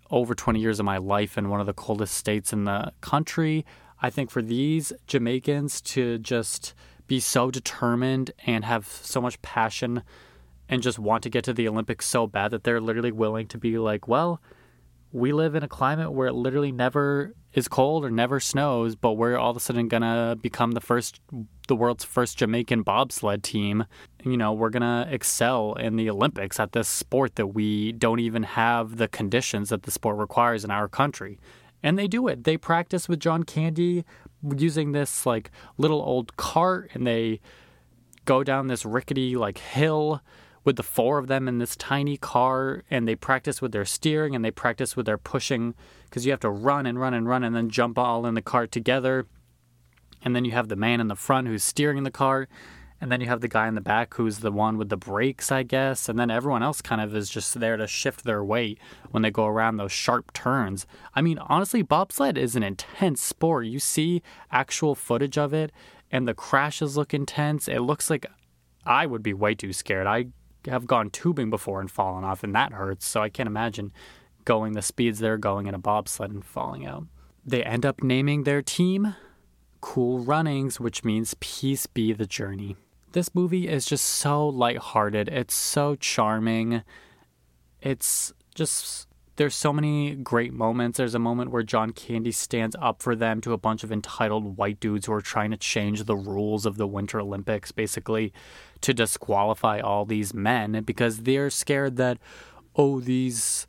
over 0.09 0.33
20 0.33 0.59
years 0.59 0.79
of 0.79 0.85
my 0.85 0.97
life 0.97 1.37
in 1.37 1.49
one 1.49 1.59
of 1.59 1.65
the 1.65 1.73
coldest 1.73 2.15
states 2.15 2.51
in 2.51 2.63
the 2.63 2.91
country, 3.01 3.65
I 4.01 4.09
think 4.09 4.31
for 4.31 4.41
these 4.41 4.93
Jamaicans 5.05 5.81
to 5.81 6.17
just 6.17 6.73
be 7.07 7.19
so 7.19 7.51
determined 7.51 8.31
and 8.45 8.65
have 8.65 8.87
so 8.87 9.21
much 9.21 9.41
passion 9.41 10.03
and 10.69 10.81
just 10.81 10.99
want 10.99 11.23
to 11.23 11.29
get 11.29 11.43
to 11.45 11.53
the 11.53 11.67
Olympics 11.67 12.05
so 12.05 12.27
bad 12.27 12.51
that 12.51 12.63
they're 12.63 12.81
literally 12.81 13.11
willing 13.11 13.47
to 13.47 13.57
be 13.57 13.77
like, 13.77 14.07
well, 14.07 14.41
we 15.17 15.33
live 15.33 15.55
in 15.55 15.63
a 15.63 15.67
climate 15.67 16.11
where 16.11 16.27
it 16.27 16.33
literally 16.33 16.71
never 16.71 17.33
is 17.53 17.67
cold 17.67 18.05
or 18.05 18.11
never 18.11 18.39
snows, 18.39 18.95
but 18.95 19.13
we're 19.13 19.35
all 19.35 19.49
of 19.49 19.57
a 19.57 19.59
sudden 19.59 19.87
gonna 19.87 20.37
become 20.39 20.73
the 20.73 20.79
first, 20.79 21.19
the 21.67 21.75
world's 21.75 22.03
first 22.03 22.37
Jamaican 22.37 22.83
bobsled 22.83 23.41
team. 23.41 23.85
You 24.23 24.37
know, 24.37 24.53
we're 24.53 24.69
gonna 24.69 25.07
excel 25.09 25.73
in 25.73 25.95
the 25.95 26.09
Olympics 26.09 26.59
at 26.59 26.73
this 26.73 26.87
sport 26.87 27.35
that 27.35 27.47
we 27.47 27.93
don't 27.93 28.19
even 28.19 28.43
have 28.43 28.97
the 28.97 29.07
conditions 29.07 29.69
that 29.69 29.83
the 29.83 29.91
sport 29.91 30.17
requires 30.17 30.63
in 30.63 30.69
our 30.69 30.87
country. 30.87 31.39
And 31.81 31.97
they 31.97 32.07
do 32.07 32.27
it. 32.27 32.43
They 32.43 32.57
practice 32.57 33.09
with 33.09 33.19
John 33.19 33.43
Candy 33.43 34.05
using 34.55 34.91
this 34.91 35.25
like 35.25 35.49
little 35.77 36.01
old 36.01 36.37
cart 36.37 36.91
and 36.93 37.07
they 37.07 37.39
go 38.25 38.43
down 38.43 38.67
this 38.67 38.85
rickety 38.85 39.35
like 39.35 39.57
hill 39.57 40.21
with 40.67 40.75
the 40.75 40.83
four 40.83 41.17
of 41.17 41.27
them 41.27 41.47
in 41.47 41.59
this 41.59 41.77
tiny 41.77 42.17
car 42.17 42.83
and 42.91 43.07
they 43.07 43.15
practice 43.15 43.61
with 43.61 43.71
their 43.71 43.85
steering 43.85 44.35
and 44.35 44.43
they 44.43 44.51
practice 44.51 44.97
with 44.97 45.05
their 45.05 45.17
pushing 45.17 45.73
because 46.03 46.25
you 46.25 46.31
have 46.31 46.41
to 46.41 46.49
run 46.49 46.85
and 46.85 46.99
run 46.99 47.13
and 47.13 47.25
run 47.25 47.41
and 47.41 47.55
then 47.55 47.69
jump 47.69 47.97
all 47.97 48.25
in 48.25 48.33
the 48.33 48.41
car 48.41 48.67
together. 48.67 49.25
And 50.21 50.35
then 50.35 50.43
you 50.43 50.51
have 50.51 50.67
the 50.67 50.75
man 50.75 50.99
in 50.99 51.07
the 51.07 51.15
front 51.15 51.47
who's 51.47 51.63
steering 51.63 52.03
the 52.03 52.11
car. 52.11 52.49
And 52.99 53.09
then 53.09 53.21
you 53.21 53.27
have 53.27 53.39
the 53.39 53.47
guy 53.47 53.69
in 53.69 53.75
the 53.75 53.81
back 53.81 54.15
who's 54.15 54.39
the 54.39 54.51
one 54.51 54.77
with 54.77 54.89
the 54.89 54.97
brakes, 54.97 55.53
I 55.53 55.63
guess. 55.63 56.09
And 56.09 56.19
then 56.19 56.29
everyone 56.29 56.63
else 56.63 56.81
kind 56.81 56.99
of 56.99 57.15
is 57.15 57.29
just 57.29 57.57
there 57.57 57.77
to 57.77 57.87
shift 57.87 58.25
their 58.25 58.43
weight 58.43 58.77
when 59.11 59.23
they 59.23 59.31
go 59.31 59.45
around 59.45 59.77
those 59.77 59.93
sharp 59.93 60.33
turns. 60.33 60.85
I 61.15 61.21
mean, 61.21 61.37
honestly, 61.37 61.81
bobsled 61.81 62.37
is 62.37 62.57
an 62.57 62.63
intense 62.63 63.21
sport. 63.21 63.67
You 63.67 63.79
see 63.79 64.21
actual 64.51 64.95
footage 64.95 65.37
of 65.37 65.53
it, 65.53 65.71
and 66.11 66.27
the 66.27 66.33
crashes 66.33 66.97
look 66.97 67.13
intense. 67.13 67.69
It 67.69 67.79
looks 67.79 68.09
like 68.09 68.25
I 68.85 69.05
would 69.05 69.23
be 69.23 69.33
way 69.33 69.55
too 69.55 69.71
scared. 69.71 70.07
I 70.07 70.27
have 70.71 70.87
gone 70.87 71.09
tubing 71.09 71.49
before 71.49 71.81
and 71.81 71.89
fallen 71.89 72.23
off, 72.23 72.43
and 72.43 72.53
that 72.55 72.73
hurts. 72.73 73.05
So 73.05 73.21
I 73.21 73.29
can't 73.29 73.47
imagine 73.47 73.91
going 74.45 74.73
the 74.73 74.81
speeds 74.81 75.19
they're 75.19 75.37
going 75.37 75.67
in 75.67 75.73
a 75.73 75.79
bobsled 75.79 76.31
and 76.31 76.45
falling 76.45 76.85
out. 76.85 77.05
They 77.45 77.63
end 77.63 77.85
up 77.85 78.03
naming 78.03 78.43
their 78.43 78.61
team 78.61 79.15
Cool 79.81 80.19
Runnings, 80.19 80.79
which 80.79 81.03
means 81.03 81.35
peace 81.39 81.85
be 81.85 82.11
the 82.13 82.25
journey. 82.25 82.75
This 83.13 83.33
movie 83.33 83.67
is 83.67 83.85
just 83.85 84.05
so 84.05 84.47
lighthearted. 84.47 85.29
It's 85.29 85.55
so 85.55 85.95
charming. 85.95 86.83
It's 87.81 88.33
just 88.53 89.06
there's 89.37 89.55
so 89.55 89.71
many 89.71 90.15
great 90.15 90.51
moments. 90.51 90.97
There's 90.97 91.13
a 91.13 91.19
moment 91.19 91.51
where 91.51 91.61
John 91.61 91.91
Candy 91.91 92.31
stands 92.31 92.75
up 92.81 93.03
for 93.03 93.15
them 93.15 93.39
to 93.41 93.53
a 93.53 93.57
bunch 93.57 93.83
of 93.83 93.91
entitled 93.91 94.57
white 94.57 94.79
dudes 94.79 95.05
who 95.05 95.13
are 95.13 95.21
trying 95.21 95.51
to 95.51 95.57
change 95.57 96.03
the 96.03 96.15
rules 96.15 96.65
of 96.65 96.77
the 96.77 96.87
Winter 96.87 97.19
Olympics, 97.19 97.71
basically 97.71 98.33
to 98.81 98.93
disqualify 98.93 99.79
all 99.79 100.05
these 100.05 100.33
men 100.33 100.83
because 100.83 101.19
they're 101.19 101.51
scared 101.51 101.97
that, 101.97 102.17
oh, 102.75 102.99
these 102.99 103.67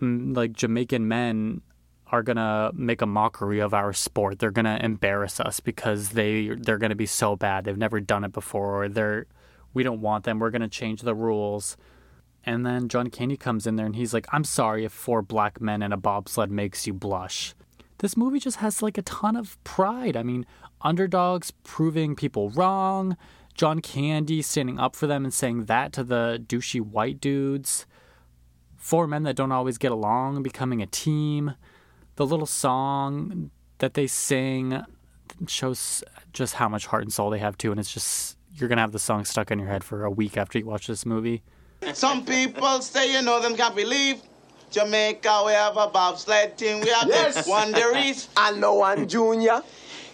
mm, 0.00 0.36
like 0.36 0.52
Jamaican 0.52 1.06
men 1.06 1.62
are 2.06 2.22
gonna 2.22 2.70
make 2.72 3.02
a 3.02 3.06
mockery 3.06 3.58
of 3.58 3.74
our 3.74 3.92
sport. 3.92 4.38
They're 4.38 4.50
gonna 4.52 4.78
embarrass 4.80 5.40
us 5.40 5.58
because 5.58 6.10
they 6.10 6.48
they're 6.48 6.78
gonna 6.78 6.94
be 6.94 7.06
so 7.06 7.34
bad. 7.34 7.64
They've 7.64 7.76
never 7.76 8.00
done 8.00 8.22
it 8.22 8.32
before. 8.32 8.88
They're 8.88 9.26
we 9.74 9.82
don't 9.82 10.00
want 10.00 10.24
them. 10.24 10.38
We're 10.38 10.50
gonna 10.50 10.68
change 10.68 11.02
the 11.02 11.14
rules 11.14 11.76
And 12.44 12.64
then 12.64 12.88
John 12.88 13.10
Candy 13.10 13.36
comes 13.36 13.66
in 13.66 13.76
there 13.76 13.86
and 13.86 13.96
he's 13.96 14.14
like, 14.14 14.26
I'm 14.32 14.44
sorry 14.44 14.84
if 14.84 14.92
four 14.92 15.22
black 15.22 15.60
men 15.60 15.82
in 15.82 15.92
a 15.92 15.96
bobsled 15.96 16.50
makes 16.50 16.86
you 16.86 16.94
blush. 16.94 17.54
This 17.98 18.16
movie 18.16 18.40
just 18.40 18.58
has 18.58 18.82
like 18.82 18.96
a 18.96 19.02
ton 19.02 19.36
of 19.36 19.62
pride. 19.62 20.16
I 20.16 20.22
mean, 20.22 20.46
underdogs 20.80 21.50
proving 21.64 22.16
people 22.16 22.48
wrong, 22.50 23.16
John 23.54 23.80
Candy 23.80 24.40
standing 24.40 24.78
up 24.78 24.96
for 24.96 25.06
them 25.06 25.24
and 25.24 25.34
saying 25.34 25.66
that 25.66 25.92
to 25.92 26.04
the 26.04 26.42
douchey 26.46 26.80
white 26.80 27.20
dudes, 27.20 27.86
four 28.76 29.06
men 29.06 29.24
that 29.24 29.36
don't 29.36 29.52
always 29.52 29.76
get 29.76 29.92
along 29.92 30.42
becoming 30.42 30.80
a 30.80 30.86
team, 30.86 31.54
the 32.16 32.24
little 32.24 32.46
song 32.46 33.50
that 33.78 33.94
they 33.94 34.06
sing 34.06 34.82
shows 35.46 36.02
just 36.32 36.54
how 36.54 36.68
much 36.68 36.86
heart 36.86 37.02
and 37.02 37.12
soul 37.12 37.30
they 37.30 37.38
have 37.38 37.58
too, 37.58 37.70
and 37.70 37.78
it's 37.78 37.92
just 37.92 38.38
you're 38.54 38.68
gonna 38.68 38.80
have 38.80 38.92
the 38.92 38.98
song 38.98 39.24
stuck 39.24 39.50
in 39.50 39.58
your 39.58 39.68
head 39.68 39.84
for 39.84 40.04
a 40.04 40.10
week 40.10 40.36
after 40.36 40.58
you 40.58 40.66
watch 40.66 40.86
this 40.86 41.04
movie. 41.04 41.42
Some 41.94 42.24
people 42.24 42.80
say 42.82 43.12
you 43.12 43.22
know 43.22 43.40
them 43.40 43.56
can't 43.56 43.74
believe. 43.74 44.22
Jamaica, 44.70 45.42
we 45.46 45.52
have 45.52 45.76
a 45.76 45.88
bobsled 45.88 46.56
team. 46.56 46.80
We 46.80 46.88
have 46.90 47.08
Yes. 47.08 47.44
the 47.44 47.50
Wanderers. 47.50 48.28
I 48.36 48.52
know 48.52 48.74
one 48.74 49.08
junior. 49.08 49.62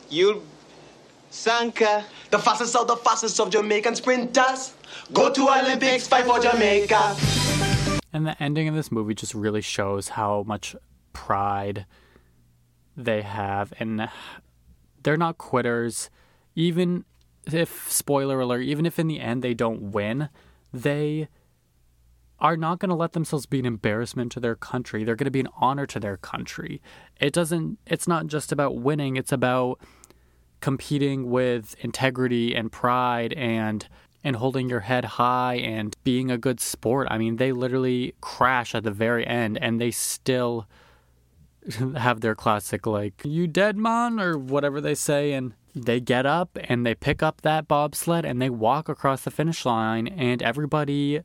You, 0.09 0.43
Sanka. 1.31 2.05
The 2.31 2.39
fastest 2.39 2.75
of 2.77 2.87
the 2.87 2.97
fastest 2.97 3.39
of 3.41 3.51
Jamaican 3.51 3.97
sprinters. 3.97 4.73
Go 5.13 5.31
to 5.33 5.49
Olympics, 5.49 6.07
fight 6.09 6.25
for 6.25 6.39
Jamaica. 6.41 7.17
And 8.13 8.27
the 8.27 8.41
ending 8.43 8.67
of 8.69 8.75
this 8.75 8.91
movie 8.91 9.15
just 9.15 9.35
really 9.35 9.61
shows 9.61 10.11
how 10.11 10.43
much 10.47 10.75
pride 11.13 11.85
they 12.97 13.23
have. 13.23 13.75
And 13.79 14.09
they're 15.03 15.19
not 15.19 15.37
quitters. 15.37 16.09
Even 16.55 17.05
if, 17.53 17.93
spoiler 17.93 18.41
alert, 18.41 18.63
even 18.63 18.87
if 18.87 18.99
in 18.99 19.07
the 19.07 19.21
end 19.21 19.43
they 19.43 19.53
don't 19.53 19.93
win, 19.93 20.31
they 20.73 21.29
are 22.39 22.57
not 22.57 22.79
going 22.79 22.91
to 22.91 22.95
let 22.95 23.13
themselves 23.13 23.47
be 23.47 23.59
an 23.59 23.67
embarrassment 23.67 24.31
to 24.33 24.41
their 24.41 24.55
country. 24.55 25.05
They're 25.05 25.17
going 25.17 25.27
to 25.27 25.31
be 25.31 25.41
an 25.41 25.49
honor 25.57 25.87
to 25.87 26.01
their 26.01 26.17
country. 26.17 26.83
It 27.21 27.33
doesn't, 27.33 27.79
it's 27.87 28.07
not 28.07 28.27
just 28.27 28.53
about 28.53 28.77
winning, 28.77 29.17
it's 29.17 29.33
about 29.33 29.81
competing 30.61 31.31
with 31.31 31.77
integrity 31.81 32.55
and 32.55 32.73
pride 32.73 33.33
and 33.35 33.89
and 34.25 34.35
holding 34.35 34.69
your 34.69 34.81
head 34.81 35.05
high 35.05 35.55
and 35.55 35.97
being 36.03 36.33
a 36.33 36.39
good 36.39 36.59
sport. 36.59 37.07
I 37.09 37.17
mean, 37.17 37.37
they 37.37 37.53
literally 37.53 38.17
crash 38.21 38.75
at 38.75 38.83
the 38.83 38.91
very 38.91 39.25
end 39.25 39.57
and 39.63 39.81
they 39.81 39.93
still 39.93 40.67
have 41.97 42.23
their 42.23 42.35
classic 42.35 42.87
like 42.87 43.23
you 43.25 43.47
dead 43.47 43.77
man 43.77 44.19
or 44.19 44.37
whatever 44.37 44.81
they 44.81 44.97
say 44.97 45.33
and 45.33 45.53
they 45.77 46.01
get 46.01 46.27
up 46.27 46.59
and 46.65 46.85
they 46.85 46.95
pick 46.95 47.23
up 47.23 47.43
that 47.43 47.69
bobsled 47.69 48.25
and 48.25 48.41
they 48.41 48.51
walk 48.51 48.89
across 48.89 49.23
the 49.23 49.31
finish 49.31 49.65
line 49.65 50.09
and 50.09 50.43
everybody 50.43 51.21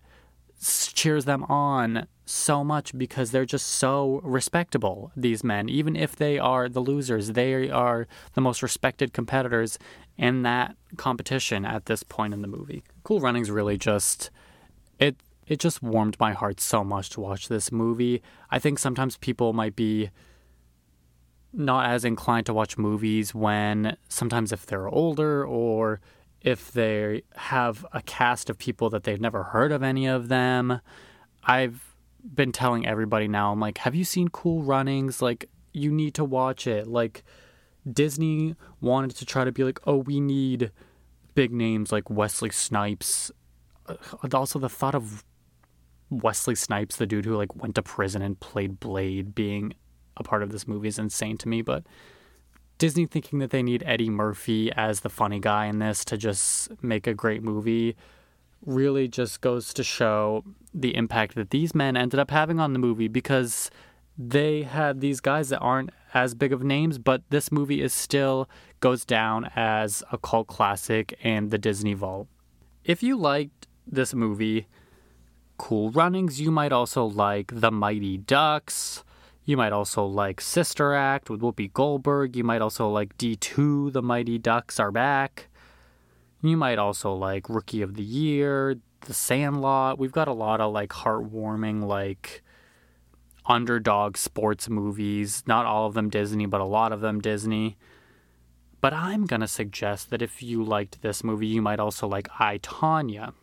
cheers 0.61 1.25
them 1.25 1.43
on 1.45 2.07
so 2.25 2.63
much 2.63 2.97
because 2.97 3.31
they're 3.31 3.45
just 3.45 3.67
so 3.67 4.21
respectable 4.23 5.11
these 5.15 5.43
men. 5.43 5.67
Even 5.67 5.95
if 5.95 6.15
they 6.15 6.37
are 6.37 6.69
the 6.69 6.79
losers 6.79 7.33
they 7.33 7.69
are 7.69 8.07
the 8.33 8.41
most 8.41 8.61
respected 8.61 9.11
competitors 9.11 9.79
in 10.17 10.43
that 10.43 10.75
competition 10.97 11.65
at 11.65 11.85
this 11.87 12.03
point 12.03 12.33
in 12.33 12.41
the 12.41 12.47
movie. 12.47 12.83
Cool 13.03 13.19
runnings 13.19 13.49
really 13.49 13.77
just 13.77 14.29
it 14.99 15.15
it 15.47 15.59
just 15.59 15.81
warmed 15.81 16.17
my 16.19 16.33
heart 16.33 16.61
so 16.61 16.83
much 16.83 17.09
to 17.09 17.19
watch 17.19 17.47
this 17.49 17.71
movie. 17.71 18.21
I 18.49 18.59
think 18.59 18.79
sometimes 18.79 19.17
people 19.17 19.51
might 19.51 19.75
be 19.75 20.11
not 21.53 21.89
as 21.89 22.05
inclined 22.05 22.45
to 22.45 22.53
watch 22.53 22.77
movies 22.77 23.35
when 23.35 23.97
sometimes 24.07 24.53
if 24.53 24.65
they're 24.65 24.87
older 24.87 25.45
or 25.45 25.99
if 26.41 26.71
they 26.71 27.23
have 27.35 27.85
a 27.91 28.01
cast 28.01 28.49
of 28.49 28.57
people 28.57 28.89
that 28.89 29.03
they've 29.03 29.21
never 29.21 29.43
heard 29.43 29.71
of 29.71 29.83
any 29.83 30.07
of 30.07 30.27
them. 30.27 30.81
I've 31.43 31.95
been 32.23 32.51
telling 32.51 32.85
everybody 32.85 33.27
now, 33.27 33.51
I'm 33.51 33.59
like, 33.59 33.79
have 33.79 33.95
you 33.95 34.03
seen 34.03 34.27
Cool 34.29 34.63
Runnings? 34.63 35.21
Like, 35.21 35.49
you 35.73 35.91
need 35.91 36.13
to 36.15 36.23
watch 36.23 36.67
it. 36.67 36.87
Like, 36.87 37.23
Disney 37.91 38.55
wanted 38.79 39.15
to 39.17 39.25
try 39.25 39.43
to 39.43 39.51
be 39.51 39.63
like, 39.63 39.79
oh, 39.85 39.97
we 39.97 40.19
need 40.19 40.71
big 41.33 41.51
names 41.51 41.91
like 41.91 42.09
Wesley 42.09 42.51
Snipes. 42.51 43.31
Uh, 43.87 43.95
Also, 44.33 44.59
the 44.59 44.69
thought 44.69 44.95
of 44.95 45.23
Wesley 46.09 46.55
Snipes, 46.55 46.97
the 46.97 47.07
dude 47.07 47.25
who 47.25 47.35
like 47.35 47.55
went 47.55 47.75
to 47.75 47.81
prison 47.81 48.21
and 48.21 48.39
played 48.39 48.79
Blade, 48.79 49.33
being 49.33 49.73
a 50.17 50.23
part 50.23 50.43
of 50.43 50.51
this 50.51 50.67
movie 50.67 50.89
is 50.89 50.99
insane 50.99 51.37
to 51.37 51.47
me. 51.47 51.61
But 51.61 51.83
Disney 52.81 53.05
thinking 53.05 53.37
that 53.37 53.51
they 53.51 53.61
need 53.61 53.83
Eddie 53.85 54.09
Murphy 54.09 54.71
as 54.71 55.01
the 55.01 55.09
funny 55.09 55.39
guy 55.39 55.67
in 55.67 55.77
this 55.77 56.03
to 56.05 56.17
just 56.17 56.71
make 56.83 57.05
a 57.05 57.13
great 57.13 57.43
movie 57.43 57.95
really 58.65 59.07
just 59.07 59.39
goes 59.41 59.71
to 59.75 59.83
show 59.83 60.43
the 60.73 60.95
impact 60.95 61.35
that 61.35 61.51
these 61.51 61.75
men 61.75 61.95
ended 61.95 62.19
up 62.19 62.31
having 62.31 62.59
on 62.59 62.73
the 62.73 62.79
movie 62.79 63.07
because 63.07 63.69
they 64.17 64.63
had 64.63 64.99
these 64.99 65.19
guys 65.19 65.49
that 65.49 65.59
aren't 65.59 65.91
as 66.15 66.33
big 66.33 66.51
of 66.51 66.63
names, 66.63 66.97
but 66.97 67.21
this 67.29 67.51
movie 67.51 67.83
is 67.83 67.93
still 67.93 68.49
goes 68.79 69.05
down 69.05 69.51
as 69.55 70.03
a 70.11 70.17
cult 70.17 70.47
classic 70.47 71.15
and 71.23 71.51
the 71.51 71.59
Disney 71.59 71.93
vault. 71.93 72.27
If 72.83 73.03
you 73.03 73.15
liked 73.15 73.67
this 73.85 74.15
movie, 74.15 74.65
Cool 75.59 75.91
Runnings, 75.91 76.41
you 76.41 76.49
might 76.49 76.71
also 76.71 77.05
like 77.05 77.51
The 77.53 77.69
Mighty 77.69 78.17
Ducks. 78.17 79.03
You 79.51 79.57
might 79.57 79.73
also 79.73 80.05
like 80.05 80.39
Sister 80.39 80.93
Act 80.93 81.29
with 81.29 81.41
Whoopi 81.41 81.73
Goldberg. 81.73 82.37
You 82.37 82.43
might 82.45 82.61
also 82.61 82.87
like 82.87 83.17
D2, 83.17 83.91
The 83.91 84.01
Mighty 84.01 84.37
Ducks 84.37 84.79
Are 84.79 84.93
Back. 84.93 85.49
You 86.41 86.55
might 86.55 86.79
also 86.79 87.13
like 87.13 87.49
Rookie 87.49 87.81
of 87.81 87.95
the 87.95 88.01
Year, 88.01 88.77
The 89.01 89.13
Sandlot. 89.13 89.99
We've 89.99 90.13
got 90.13 90.29
a 90.29 90.33
lot 90.33 90.61
of 90.61 90.71
like 90.71 90.91
heartwarming, 90.91 91.83
like 91.83 92.43
underdog 93.45 94.15
sports 94.15 94.69
movies. 94.69 95.43
Not 95.45 95.65
all 95.65 95.85
of 95.85 95.95
them 95.95 96.09
Disney, 96.09 96.45
but 96.45 96.61
a 96.61 96.63
lot 96.63 96.93
of 96.93 97.01
them 97.01 97.19
Disney. 97.19 97.75
But 98.79 98.93
I'm 98.93 99.25
going 99.25 99.41
to 99.41 99.49
suggest 99.49 100.11
that 100.11 100.21
if 100.21 100.41
you 100.41 100.63
liked 100.63 101.01
this 101.01 101.25
movie, 101.25 101.47
you 101.47 101.61
might 101.61 101.81
also 101.81 102.07
like 102.07 102.29
I, 102.39 102.59
Tonya. 102.59 103.33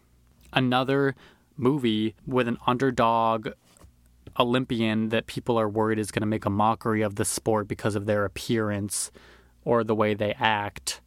Another 0.55 1.15
movie 1.59 2.15
with 2.27 2.49
an 2.49 2.57
underdog 2.67 3.49
Olympian 4.39 5.09
that 5.09 5.27
people 5.27 5.59
are 5.59 5.69
worried 5.69 5.99
is 5.99 6.11
going 6.11 6.23
to 6.23 6.27
make 6.27 6.45
a 6.45 6.51
mockery 6.51 7.03
of 7.03 7.17
the 7.17 7.25
sport 7.25 7.69
because 7.69 7.95
of 7.95 8.07
their 8.07 8.25
appearance 8.25 9.11
or 9.65 9.85
the 9.85 9.95
way 9.95 10.15
they 10.15 10.33
act. 10.35 11.01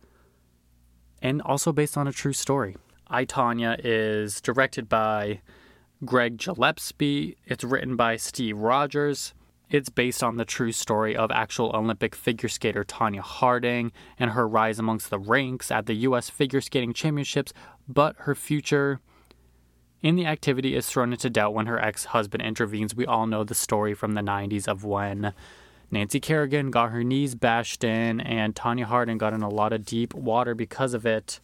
And 1.21 1.41
also 1.41 1.71
based 1.71 1.97
on 1.97 2.07
a 2.07 2.11
true 2.11 2.33
story. 2.33 2.75
I, 3.07 3.25
Tonya 3.25 3.79
is 3.83 4.41
directed 4.41 4.87
by 4.87 5.41
Craig 6.05 6.37
Gillespie. 6.37 7.37
It's 7.45 7.63
written 7.63 7.95
by 7.95 8.15
Steve 8.15 8.57
Rogers. 8.57 9.33
It's 9.69 9.89
based 9.89 10.21
on 10.21 10.35
the 10.35 10.45
true 10.45 10.73
story 10.73 11.15
of 11.15 11.31
actual 11.31 11.71
Olympic 11.73 12.13
figure 12.13 12.49
skater 12.49 12.83
Tonya 12.83 13.21
Harding 13.21 13.91
and 14.19 14.31
her 14.31 14.47
rise 14.47 14.79
amongst 14.79 15.09
the 15.09 15.19
ranks 15.19 15.71
at 15.71 15.85
the 15.85 15.93
U.S. 15.93 16.29
Figure 16.29 16.59
Skating 16.59 16.93
Championships, 16.93 17.53
but 17.87 18.15
her 18.19 18.35
future 18.35 18.99
in 20.01 20.15
the 20.15 20.25
activity 20.25 20.75
is 20.75 20.87
thrown 20.87 21.11
into 21.11 21.29
doubt 21.29 21.53
when 21.53 21.67
her 21.67 21.79
ex 21.79 22.05
husband 22.05 22.43
intervenes. 22.43 22.95
We 22.95 23.05
all 23.05 23.27
know 23.27 23.43
the 23.43 23.55
story 23.55 23.93
from 23.93 24.13
the 24.13 24.21
90s 24.21 24.67
of 24.67 24.83
when 24.83 25.33
Nancy 25.91 26.19
Kerrigan 26.19 26.71
got 26.71 26.91
her 26.91 27.03
knees 27.03 27.35
bashed 27.35 27.83
in 27.83 28.21
and 28.21 28.55
Tonya 28.55 28.85
Harding 28.85 29.17
got 29.17 29.33
in 29.33 29.41
a 29.41 29.49
lot 29.49 29.73
of 29.73 29.85
deep 29.85 30.13
water 30.13 30.55
because 30.55 30.93
of 30.93 31.05
it. 31.05 31.39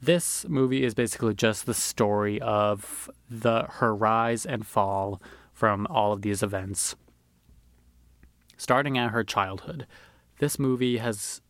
This 0.00 0.46
movie 0.48 0.84
is 0.84 0.94
basically 0.94 1.34
just 1.34 1.66
the 1.66 1.74
story 1.74 2.40
of 2.40 3.10
the 3.30 3.64
her 3.64 3.94
rise 3.94 4.44
and 4.44 4.66
fall 4.66 5.20
from 5.52 5.86
all 5.88 6.12
of 6.12 6.22
these 6.22 6.42
events. 6.42 6.96
Starting 8.56 8.96
at 8.98 9.10
her 9.10 9.24
childhood, 9.24 9.86
this 10.38 10.58
movie 10.58 10.98
has 10.98 11.40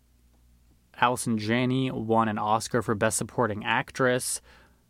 Allison 1.01 1.39
Janney 1.39 1.91
won 1.91 2.29
an 2.29 2.39
Oscar 2.39 2.83
for 2.83 2.95
Best 2.95 3.19
Supporting 3.19 3.65
Actress. 3.65 4.41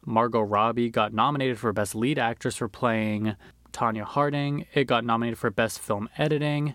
Margot 0.06 0.40
Robbie 0.40 0.88
got 0.88 1.12
nominated 1.12 1.58
for 1.58 1.72
Best 1.72 1.94
Lead 1.94 2.18
Actress 2.18 2.56
for 2.56 2.68
playing 2.68 3.34
Tonya 3.72 4.04
Harding. 4.04 4.66
It 4.72 4.84
got 4.84 5.04
nominated 5.04 5.36
for 5.36 5.50
Best 5.50 5.80
Film 5.80 6.08
Editing. 6.16 6.74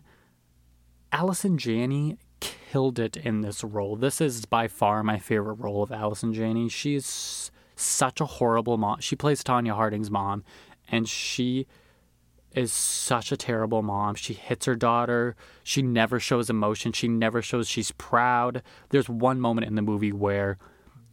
Allison 1.14 1.58
Janney 1.58 2.18
killed 2.42 3.00
it 3.00 3.16
in 3.16 3.42
this 3.42 3.64
role. 3.64 3.96
This 3.96 4.20
is 4.20 4.46
by 4.46 4.68
far 4.68 5.02
my 5.02 5.18
favorite 5.18 5.56
role 5.56 5.82
of 5.82 5.92
Allison 5.92 6.34
Janney. 6.34 6.68
She 6.68 6.96
is 6.96 7.52
such 7.76 8.20
a 8.20 8.26
horrible 8.26 8.78
mom. 8.78 9.00
She 9.00 9.16
plays 9.16 9.44
Tonya 9.44 9.76
Harding's 9.76 10.12
mom, 10.12 10.44
and 10.90 11.08
she 11.08 11.68
is 12.54 12.74
such 12.74 13.32
a 13.32 13.38
terrible 13.38 13.82
mom. 13.82 14.16
She 14.16 14.34
hits 14.34 14.66
her 14.66 14.76
daughter. 14.76 15.38
She 15.64 15.82
never 15.82 16.20
shows 16.20 16.50
emotion. 16.50 16.92
She 16.92 17.08
never 17.08 17.42
shows 17.42 17.70
she's 17.70 17.92
proud. 17.92 18.62
There's 18.90 19.08
one 19.08 19.40
moment 19.40 19.68
in 19.68 19.76
the 19.76 19.82
movie 19.82 20.12
where 20.12 20.58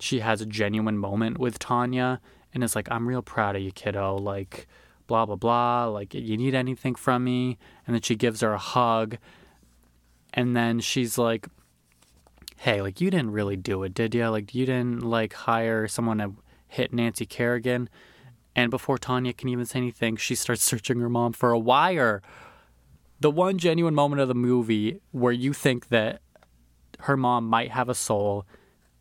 she 0.01 0.21
has 0.21 0.41
a 0.41 0.47
genuine 0.47 0.99
moment 0.99 1.39
with 1.39 1.59
Tonya 1.59 2.21
and 2.55 2.65
it's 2.65 2.75
like, 2.75 2.89
I'm 2.91 3.07
real 3.07 3.23
proud 3.23 3.57
of 3.57 3.63
you, 3.63 3.73
kiddo. 3.73 4.17
Like, 4.17 4.67
blah, 5.07 5.27
blah, 5.27 5.37
blah. 5.37 5.87
Like, 5.87 6.15
you 6.15 6.37
need 6.37 6.55
anything 6.55 6.95
from 6.95 7.25
me? 7.25 7.59
And 7.87 7.95
then 7.95 8.03
she 8.03 8.17
gives 8.17 8.41
her 8.41 8.53
a 8.53 8.59
hug. 8.59 9.19
And 10.33 10.57
then 10.57 10.81
she's 10.81 11.19
like, 11.19 11.47
hey, 12.57 12.81
like, 12.83 13.01
you 13.01 13.11
didn't 13.11 13.33
really 13.33 13.57
do 13.57 13.83
it, 13.83 13.95
did 13.95 14.15
you? 14.15 14.29
Like, 14.29 14.55
you 14.55 14.67
didn't, 14.67 15.03
like, 15.03 15.33
hire 15.33 15.89
someone 15.89 16.19
to 16.19 16.33
hit 16.67 16.93
Nancy 16.93 17.27
Kerrigan. 17.27 17.89
And 18.57 18.71
before 18.71 18.99
Tonya 18.99 19.37
can 19.37 19.49
even 19.49 19.67
say 19.67 19.79
anything, 19.79 20.17
she 20.17 20.35
starts 20.35 20.63
searching 20.65 21.01
her 21.01 21.09
mom 21.09 21.33
for 21.33 21.53
a 21.53 21.59
wire. 21.59 22.23
The 23.21 23.31
one 23.31 23.59
genuine 23.59 23.95
moment 23.95 24.21
of 24.21 24.29
the 24.29 24.35
movie 24.35 25.01
where 25.11 25.33
you 25.33 25.53
think 25.53 25.89
that 25.89 26.23
her 27.01 27.17
mom 27.17 27.47
might 27.47 27.71
have 27.71 27.89
a 27.89 27.95
soul. 27.95 28.47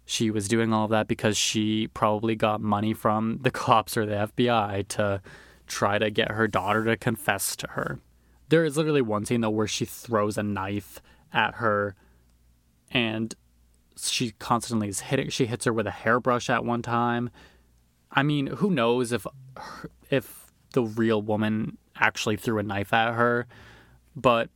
She 0.09 0.31
was 0.31 0.47
doing 0.47 0.71
all 0.71 0.85
of 0.85 0.91
that 0.91 1.09
because 1.09 1.37
she 1.37 1.87
probably 1.87 2.33
got 2.33 2.61
money 2.61 2.93
from 2.93 3.39
the 3.41 3.51
cops 3.65 3.97
or 3.97 4.05
the 4.05 4.31
FBI 4.33 4.87
to 4.87 5.21
try 5.67 5.99
to 5.99 6.09
get 6.09 6.31
her 6.31 6.47
daughter 6.47 6.85
to 6.85 6.95
confess 6.95 7.57
to 7.57 7.67
her. 7.71 7.99
There 8.47 8.63
is 8.63 8.77
literally 8.77 9.01
one 9.01 9.25
scene 9.25 9.41
though 9.41 9.49
where 9.49 9.67
she 9.67 9.83
throws 9.83 10.37
a 10.37 10.43
knife 10.43 11.01
at 11.33 11.55
her 11.55 11.93
and 12.89 13.35
she 13.97 14.31
constantly 14.39 14.87
is 14.87 15.01
hitting 15.01 15.27
she 15.27 15.45
hits 15.45 15.65
her 15.65 15.73
with 15.73 15.87
a 15.87 15.91
hairbrush 15.91 16.49
at 16.49 16.63
one 16.63 16.81
time. 16.81 17.29
I 18.09 18.23
mean, 18.23 18.47
who 18.47 18.71
knows 18.71 19.11
if 19.11 19.27
if 20.09 20.53
the 20.71 20.83
real 20.83 21.21
woman 21.21 21.77
actually 21.97 22.37
threw 22.37 22.59
a 22.59 22.63
knife 22.63 22.93
at 22.93 23.13
her, 23.13 23.45
but 24.15 24.49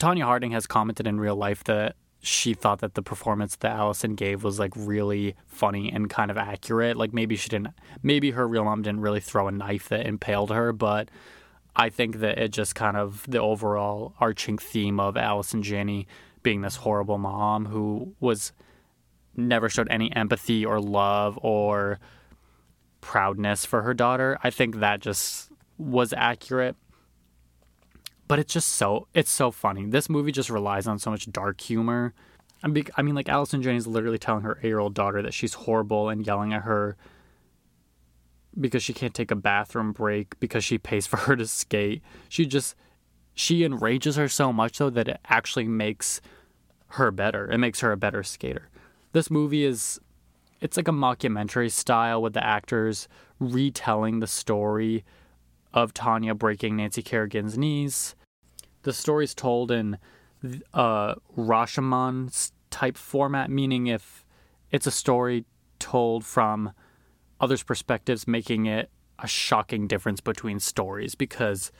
Tonya 0.00 0.24
Harding 0.24 0.50
has 0.50 0.66
commented 0.66 1.06
in 1.06 1.20
real 1.20 1.36
life 1.36 1.62
that 1.64 1.94
she 2.24 2.54
thought 2.54 2.78
that 2.78 2.94
the 2.94 3.02
performance 3.02 3.56
that 3.56 3.72
Allison 3.72 4.14
gave 4.14 4.44
was 4.44 4.60
like 4.60 4.72
really 4.76 5.34
funny 5.44 5.90
and 5.90 6.08
kind 6.08 6.30
of 6.30 6.38
accurate. 6.38 6.96
Like 6.96 7.12
maybe 7.12 7.34
she 7.34 7.48
didn't, 7.48 7.70
maybe 8.00 8.30
her 8.30 8.46
real 8.46 8.64
mom 8.64 8.82
didn't 8.82 9.00
really 9.00 9.20
throw 9.20 9.48
a 9.48 9.52
knife 9.52 9.88
that 9.88 10.06
impaled 10.06 10.50
her, 10.50 10.72
but 10.72 11.10
I 11.74 11.88
think 11.88 12.20
that 12.20 12.38
it 12.38 12.52
just 12.52 12.76
kind 12.76 12.96
of 12.96 13.24
the 13.28 13.40
overall 13.40 14.14
arching 14.20 14.56
theme 14.56 15.00
of 15.00 15.16
Allison 15.16 15.64
Janney 15.64 16.06
being 16.44 16.60
this 16.60 16.76
horrible 16.76 17.18
mom 17.18 17.66
who 17.66 18.14
was 18.20 18.52
never 19.36 19.68
showed 19.68 19.88
any 19.90 20.14
empathy 20.14 20.64
or 20.64 20.80
love 20.80 21.38
or 21.42 21.98
proudness 23.00 23.64
for 23.64 23.82
her 23.82 23.94
daughter. 23.94 24.38
I 24.44 24.50
think 24.50 24.76
that 24.76 25.00
just 25.00 25.50
was 25.76 26.12
accurate 26.16 26.76
but 28.32 28.38
it's 28.38 28.54
just 28.54 28.68
so 28.68 29.08
it's 29.12 29.30
so 29.30 29.50
funny. 29.50 29.84
This 29.84 30.08
movie 30.08 30.32
just 30.32 30.48
relies 30.48 30.86
on 30.86 30.98
so 30.98 31.10
much 31.10 31.30
dark 31.30 31.60
humor. 31.60 32.14
I 32.62 32.68
mean, 32.68 32.86
I 32.96 33.02
mean 33.02 33.14
like 33.14 33.28
Allison 33.28 33.60
Janney 33.60 33.76
is 33.76 33.86
literally 33.86 34.16
telling 34.16 34.42
her 34.42 34.58
eight-year-old 34.62 34.94
daughter 34.94 35.20
that 35.20 35.34
she's 35.34 35.52
horrible 35.52 36.08
and 36.08 36.26
yelling 36.26 36.54
at 36.54 36.62
her 36.62 36.96
because 38.58 38.82
she 38.82 38.94
can't 38.94 39.12
take 39.12 39.30
a 39.30 39.36
bathroom 39.36 39.92
break 39.92 40.40
because 40.40 40.64
she 40.64 40.78
pays 40.78 41.06
for 41.10 41.18
her 41.18 41.36
to 41.36 41.46
skate. 41.46 42.00
She 42.30 42.46
just 42.46 42.74
she 43.34 43.64
enrages 43.64 44.16
her 44.16 44.28
so 44.28 44.50
much 44.50 44.78
though 44.78 44.88
that 44.88 45.08
it 45.08 45.20
actually 45.26 45.68
makes 45.68 46.22
her 46.86 47.10
better. 47.10 47.50
It 47.50 47.58
makes 47.58 47.80
her 47.80 47.92
a 47.92 47.98
better 47.98 48.22
skater. 48.22 48.70
This 49.12 49.30
movie 49.30 49.66
is 49.66 50.00
it's 50.58 50.78
like 50.78 50.88
a 50.88 50.92
mockumentary 50.92 51.70
style 51.70 52.22
with 52.22 52.32
the 52.32 52.42
actors 52.42 53.08
retelling 53.38 54.20
the 54.20 54.26
story 54.26 55.04
of 55.74 55.92
Tonya 55.92 56.34
breaking 56.34 56.76
Nancy 56.76 57.02
Kerrigan's 57.02 57.58
knees 57.58 58.14
the 58.82 58.92
story's 58.92 59.34
told 59.34 59.70
in 59.70 59.98
a 60.74 61.14
Rashomon 61.36 62.50
type 62.70 62.96
format, 62.96 63.50
meaning 63.50 63.86
if 63.86 64.24
it's 64.70 64.86
a 64.86 64.90
story 64.90 65.44
told 65.78 66.24
from 66.24 66.72
others' 67.40 67.62
perspectives, 67.62 68.26
making 68.26 68.66
it 68.66 68.90
a 69.18 69.26
shocking 69.26 69.86
difference 69.86 70.20
between 70.20 70.58
stories 70.58 71.14
because 71.14 71.70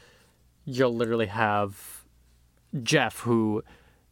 you'll 0.64 0.94
literally 0.94 1.26
have 1.26 2.04
Jeff, 2.82 3.20
who 3.20 3.62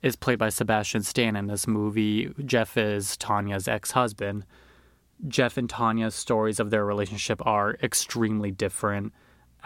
is 0.03 0.17
played 0.17 0.39
by 0.39 0.49
Sebastian 0.49 1.03
Stan 1.03 1.37
in 1.37 1.47
this 1.47 1.67
movie. 1.67 2.33
Jeff 2.45 2.77
is 2.77 3.17
Tonya's 3.17 3.69
ex 3.69 3.93
husband. 3.93 4.45
Jeff 5.29 5.57
and 5.57 5.69
Tonya's 5.69 6.15
stories 6.15 6.59
of 6.59 6.71
their 6.71 6.85
relationship 6.85 7.45
are 7.47 7.77
extremely 7.83 8.51
different, 8.51 9.13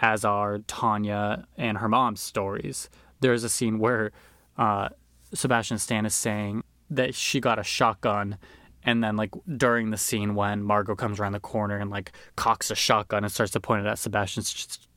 as 0.01 0.25
are 0.25 0.59
Tonya 0.59 1.45
and 1.57 1.77
her 1.77 1.87
mom's 1.87 2.21
stories 2.21 2.89
there's 3.19 3.43
a 3.43 3.49
scene 3.49 3.79
where 3.79 4.11
uh, 4.57 4.89
Sebastian 5.33 5.77
Stan 5.77 6.05
is 6.05 6.13
saying 6.13 6.63
that 6.89 7.15
she 7.15 7.39
got 7.39 7.59
a 7.59 7.63
shotgun 7.63 8.37
and 8.85 9.03
then 9.03 9.15
like 9.15 9.31
during 9.57 9.89
the 9.89 9.97
scene 9.97 10.35
when 10.35 10.61
Margot 10.61 10.95
comes 10.95 11.19
around 11.19 11.31
the 11.31 11.39
corner 11.39 11.77
and 11.77 11.89
like 11.89 12.11
cocks 12.35 12.69
a 12.69 12.75
shotgun 12.75 13.23
and 13.23 13.33
starts 13.33 13.51
to 13.53 13.59
point 13.59 13.85
it 13.85 13.89
at 13.89 13.97
Sebastian 13.97 14.43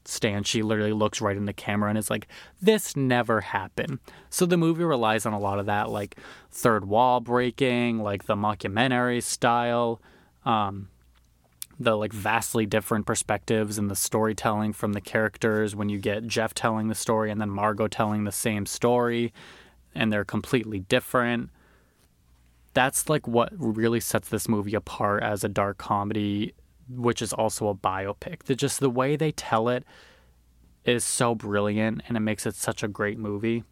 Stan, 0.05 0.45
she 0.45 0.63
literally 0.63 0.93
looks 0.93 1.21
right 1.21 1.37
in 1.37 1.47
the 1.47 1.53
camera 1.53 1.89
and 1.89 1.99
is 1.99 2.11
like, 2.11 2.29
"This 2.61 2.97
never 2.97 3.41
happened." 3.41 3.99
So 4.31 4.47
the 4.47 4.57
movie 4.57 4.85
relies 4.85 5.27
on 5.27 5.33
a 5.33 5.39
lot 5.39 5.59
of 5.59 5.67
that, 5.67 5.91
like 5.91 6.17
third 6.51 6.87
wall 6.87 7.21
breaking, 7.21 7.99
like 7.99 8.25
the 8.25 8.37
mockumentary 8.37 9.23
style. 9.23 10.01
Um, 10.45 10.89
the 11.79 11.97
like 11.97 12.13
vastly 12.13 12.67
different 12.67 13.07
perspectives 13.07 13.79
and 13.79 13.91
the 13.91 13.97
storytelling 13.97 14.73
from 14.73 14.93
the 14.93 15.01
characters 15.01 15.77
when 15.77 15.89
you 15.89 15.99
get 15.99 16.27
Jeff 16.27 16.53
telling 16.53 16.89
the 16.89 16.95
story 16.95 17.31
and 17.31 17.41
then 17.41 17.51
Margot 17.51 17.89
telling 17.89 18.25
the 18.25 18.33
same 18.33 18.67
story 18.67 19.33
and 19.95 20.13
they're 20.13 20.25
completely 20.25 20.81
different. 20.81 21.51
That's 22.75 23.09
like 23.09 23.29
what 23.29 23.53
really 23.57 24.01
sets 24.01 24.29
this 24.29 24.49
movie 24.49 24.75
apart 24.75 25.23
as 25.23 25.45
a 25.45 25.49
dark 25.49 25.79
comedy, 25.79 26.55
which 26.89 27.23
is 27.23 27.33
also 27.33 27.69
a 27.69 27.75
biopic. 27.75 28.45
The, 28.45 28.55
just 28.55 28.81
the 28.81 28.91
way 28.91 29.17
they 29.17 29.33
tell 29.33 29.69
it 29.69 29.85
is 30.85 31.05
so 31.05 31.35
brilliant 31.35 32.03
and 32.09 32.17
it 32.17 32.21
makes 32.21 32.45
it 32.45 32.57
such 32.57 32.83
a 32.83 32.89
great 32.89 33.19
movie 33.19 33.63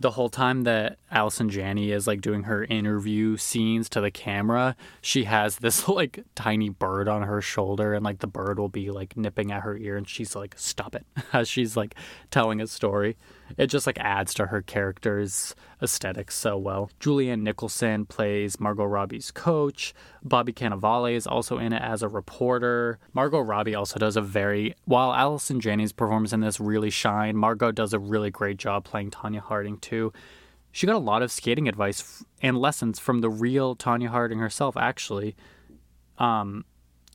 the 0.00 0.12
whole 0.12 0.28
time 0.28 0.62
that 0.62 0.98
Allison 1.10 1.48
Janney 1.48 1.90
is 1.90 2.06
like 2.06 2.20
doing 2.20 2.44
her 2.44 2.64
interview 2.64 3.36
scenes 3.36 3.88
to 3.90 4.00
the 4.00 4.10
camera, 4.10 4.76
she 5.00 5.24
has 5.24 5.58
this 5.58 5.88
like 5.88 6.24
tiny 6.34 6.68
bird 6.68 7.08
on 7.08 7.22
her 7.22 7.40
shoulder, 7.40 7.94
and 7.94 8.04
like 8.04 8.20
the 8.20 8.26
bird 8.26 8.58
will 8.58 8.68
be 8.68 8.90
like 8.90 9.16
nipping 9.16 9.50
at 9.52 9.62
her 9.62 9.76
ear, 9.76 9.96
and 9.96 10.08
she's 10.08 10.36
like, 10.36 10.54
"Stop 10.56 10.94
it!" 10.94 11.06
as 11.32 11.48
she's 11.48 11.76
like 11.76 11.94
telling 12.30 12.60
a 12.60 12.66
story. 12.66 13.16
It 13.56 13.68
just 13.68 13.86
like 13.86 13.98
adds 13.98 14.34
to 14.34 14.46
her 14.46 14.62
character's 14.62 15.54
aesthetic 15.82 16.30
so 16.30 16.56
well. 16.58 16.90
Julianne 17.00 17.42
Nicholson 17.42 18.04
plays 18.06 18.60
Margot 18.60 18.84
Robbie's 18.84 19.30
coach. 19.30 19.94
Bobby 20.22 20.52
Cannavale 20.52 21.14
is 21.14 21.26
also 21.26 21.58
in 21.58 21.72
it 21.72 21.82
as 21.82 22.02
a 22.02 22.08
reporter. 22.08 22.98
Margot 23.12 23.40
Robbie 23.40 23.74
also 23.74 23.98
does 23.98 24.16
a 24.16 24.20
very 24.20 24.74
while 24.84 25.12
Allison 25.12 25.60
Janney's 25.60 25.92
performance 25.92 26.32
in 26.32 26.40
this 26.40 26.60
really 26.60 26.90
shine. 26.90 27.36
Margot 27.36 27.72
does 27.72 27.92
a 27.92 27.98
really 27.98 28.30
great 28.30 28.58
job 28.58 28.84
playing 28.84 29.10
Tonya 29.10 29.40
Harding 29.40 29.78
too. 29.78 30.12
She 30.70 30.86
got 30.86 30.96
a 30.96 30.98
lot 30.98 31.22
of 31.22 31.32
skating 31.32 31.68
advice 31.68 32.24
and 32.42 32.58
lessons 32.58 32.98
from 32.98 33.20
the 33.20 33.30
real 33.30 33.74
Tonya 33.74 34.08
Harding 34.08 34.38
herself, 34.38 34.76
actually. 34.76 35.34
Um, 36.18 36.64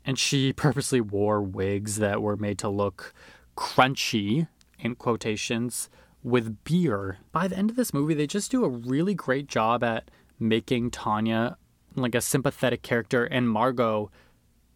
and 0.05 0.17
she 0.17 0.53
purposely 0.53 1.01
wore 1.01 1.41
wigs 1.41 1.97
that 1.97 2.21
were 2.21 2.35
made 2.35 2.57
to 2.59 2.69
look 2.69 3.13
crunchy 3.55 4.47
in 4.79 4.95
quotations 4.95 5.89
with 6.23 6.63
beer. 6.63 7.17
By 7.31 7.47
the 7.47 7.57
end 7.57 7.69
of 7.69 7.75
this 7.75 7.93
movie, 7.93 8.13
they 8.13 8.27
just 8.27 8.51
do 8.51 8.63
a 8.63 8.69
really 8.69 9.13
great 9.13 9.47
job 9.47 9.83
at 9.83 10.09
making 10.39 10.91
Tonya 10.91 11.55
like 11.95 12.15
a 12.15 12.21
sympathetic 12.21 12.81
character, 12.81 13.25
and 13.25 13.49
Margot 13.49 14.09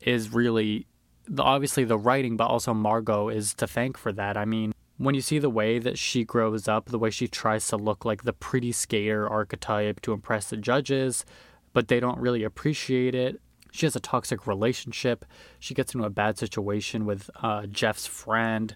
is 0.02 0.34
really 0.34 0.86
obviously 1.38 1.84
the 1.84 1.98
writing, 1.98 2.38
but 2.38 2.46
also 2.46 2.74
Margot 2.74 3.30
is 3.30 3.54
to 3.56 3.68
thank 3.68 3.98
for 3.98 4.12
that. 4.14 4.38
I 4.38 4.46
mean, 4.46 4.74
when 4.98 5.16
you 5.16 5.22
see 5.22 5.40
the 5.40 5.50
way 5.50 5.80
that 5.80 5.98
she 5.98 6.24
grows 6.24 6.68
up, 6.68 6.86
the 6.86 7.00
way 7.00 7.10
she 7.10 7.28
tries 7.28 7.68
to 7.68 7.78
look 7.78 8.06
like 8.06 8.24
the 8.24 8.34
pretty 8.34 8.72
skater 8.72 9.28
archetype 9.28 10.02
to 10.02 10.14
impress 10.14 10.50
the 10.50 10.58
judges, 10.58 11.26
but 11.74 11.88
they 11.88 12.00
don't 12.00 12.20
really 12.20 12.44
appreciate 12.44 13.14
it. 13.14 13.40
She 13.72 13.86
has 13.86 13.96
a 13.96 14.00
toxic 14.00 14.48
relationship. 14.48 15.26
She 15.60 15.74
gets 15.74 15.94
into 15.94 16.06
a 16.06 16.10
bad 16.10 16.38
situation 16.38 17.06
with 17.06 17.30
uh, 17.42 17.68
Jeff's 17.68 18.08
friend, 18.08 18.76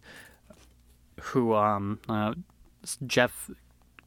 who 1.22 1.56
um, 1.56 2.00
uh, 2.10 2.34
Jeff 3.06 3.50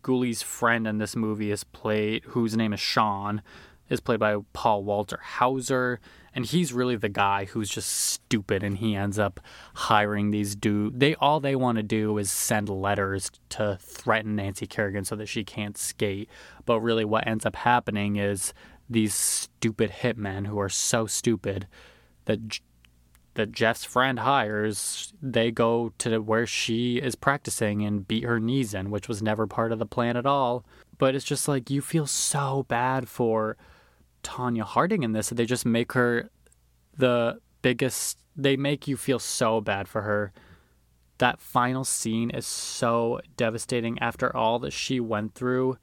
Gooley's 0.02 0.42
friend 0.42 0.86
in 0.86 0.98
this 0.98 1.16
movie 1.16 1.50
is 1.50 1.64
played, 1.64 2.24
whose 2.24 2.56
name 2.56 2.72
is 2.72 2.80
Sean, 2.80 3.42
is 3.88 4.00
played 4.00 4.20
by 4.20 4.36
Paul 4.52 4.84
Walter 4.84 5.18
Hauser, 5.22 6.00
and 6.34 6.44
he's 6.44 6.72
really 6.72 6.96
the 6.96 7.08
guy 7.08 7.44
who's 7.44 7.68
just 7.68 7.90
stupid, 7.90 8.62
and 8.62 8.78
he 8.78 8.96
ends 8.96 9.18
up 9.18 9.40
hiring 9.74 10.30
these 10.30 10.54
dude. 10.54 11.00
They 11.00 11.14
all 11.16 11.40
they 11.40 11.54
want 11.54 11.76
to 11.76 11.82
do 11.82 12.16
is 12.18 12.30
send 12.30 12.68
letters 12.68 13.30
to 13.50 13.78
threaten 13.80 14.36
Nancy 14.36 14.66
Kerrigan 14.66 15.04
so 15.04 15.16
that 15.16 15.28
she 15.28 15.44
can't 15.44 15.78
skate. 15.78 16.28
But 16.64 16.80
really, 16.80 17.04
what 17.04 17.26
ends 17.26 17.46
up 17.46 17.56
happening 17.56 18.16
is 18.16 18.52
these 18.88 19.14
stupid 19.14 19.90
hitmen 19.90 20.46
who 20.46 20.58
are 20.58 20.68
so 20.68 21.06
stupid 21.06 21.66
that 22.24 22.58
that 23.34 23.52
Jeff's 23.52 23.84
friend 23.84 24.20
hires, 24.20 25.12
they 25.20 25.50
go 25.50 25.92
to 25.98 26.18
where 26.18 26.46
she 26.46 26.98
is 26.98 27.14
practicing 27.14 27.82
and 27.84 28.06
beat 28.06 28.24
her 28.24 28.40
knees 28.40 28.74
in, 28.74 28.90
which 28.90 29.08
was 29.08 29.22
never 29.22 29.46
part 29.46 29.72
of 29.72 29.78
the 29.78 29.86
plan 29.86 30.16
at 30.16 30.26
all. 30.26 30.64
But 30.98 31.14
it's 31.14 31.24
just 31.24 31.48
like 31.48 31.70
you 31.70 31.82
feel 31.82 32.06
so 32.06 32.64
bad 32.68 33.08
for 33.08 33.56
Tonya 34.22 34.62
Harding 34.62 35.02
in 35.02 35.12
this. 35.12 35.28
that 35.28 35.34
They 35.34 35.46
just 35.46 35.66
make 35.66 35.92
her 35.92 36.30
the 36.96 37.40
biggest, 37.62 38.18
they 38.36 38.56
make 38.56 38.86
you 38.86 38.96
feel 38.96 39.18
so 39.18 39.60
bad 39.60 39.88
for 39.88 40.02
her. 40.02 40.32
That 41.18 41.40
final 41.40 41.84
scene 41.84 42.30
is 42.30 42.46
so 42.46 43.20
devastating 43.36 43.98
after 43.98 44.34
all 44.34 44.58
that 44.60 44.72
she 44.72 45.00
went 45.00 45.34
through 45.34 45.78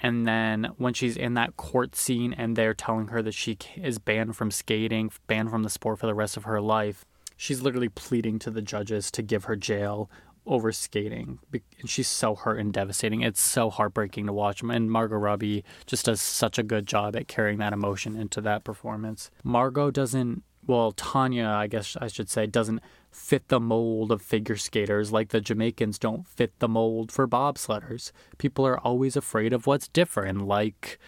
and 0.00 0.26
then 0.26 0.72
when 0.76 0.94
she's 0.94 1.16
in 1.16 1.34
that 1.34 1.56
court 1.56 1.96
scene 1.96 2.32
and 2.32 2.56
they're 2.56 2.74
telling 2.74 3.08
her 3.08 3.22
that 3.22 3.34
she 3.34 3.58
is 3.76 3.98
banned 3.98 4.36
from 4.36 4.50
skating, 4.50 5.10
banned 5.26 5.50
from 5.50 5.62
the 5.62 5.70
sport 5.70 5.98
for 5.98 6.06
the 6.06 6.14
rest 6.14 6.36
of 6.36 6.44
her 6.44 6.60
life, 6.60 7.04
she's 7.36 7.62
literally 7.62 7.88
pleading 7.88 8.38
to 8.40 8.50
the 8.50 8.62
judges 8.62 9.10
to 9.12 9.22
give 9.22 9.44
her 9.44 9.56
jail 9.56 10.10
over 10.46 10.72
skating. 10.72 11.38
And 11.80 11.90
she's 11.90 12.08
so 12.08 12.34
hurt 12.34 12.58
and 12.58 12.72
devastating. 12.72 13.22
It's 13.22 13.40
so 13.40 13.70
heartbreaking 13.70 14.26
to 14.26 14.32
watch. 14.32 14.62
And 14.62 14.90
Margot 14.90 15.16
Robbie 15.16 15.64
just 15.86 16.06
does 16.06 16.20
such 16.20 16.58
a 16.58 16.62
good 16.62 16.86
job 16.86 17.14
at 17.16 17.28
carrying 17.28 17.58
that 17.58 17.72
emotion 17.72 18.16
into 18.16 18.40
that 18.42 18.64
performance. 18.64 19.30
Margot 19.44 19.90
doesn't, 19.90 20.42
well, 20.66 20.92
Tonya, 20.92 21.48
I 21.48 21.66
guess 21.66 21.96
I 22.00 22.08
should 22.08 22.30
say, 22.30 22.46
doesn't 22.46 22.80
fit 23.10 23.48
the 23.48 23.60
mold 23.60 24.12
of 24.12 24.22
figure 24.22 24.56
skaters 24.56 25.12
like 25.12 25.30
the 25.30 25.40
Jamaicans 25.40 25.98
don't 25.98 26.26
fit 26.26 26.58
the 26.58 26.68
mold 26.68 27.10
for 27.10 27.26
bobsledders. 27.26 28.12
People 28.38 28.66
are 28.66 28.78
always 28.78 29.16
afraid 29.16 29.52
of 29.52 29.66
what's 29.66 29.88
different, 29.88 30.46
like 30.46 30.98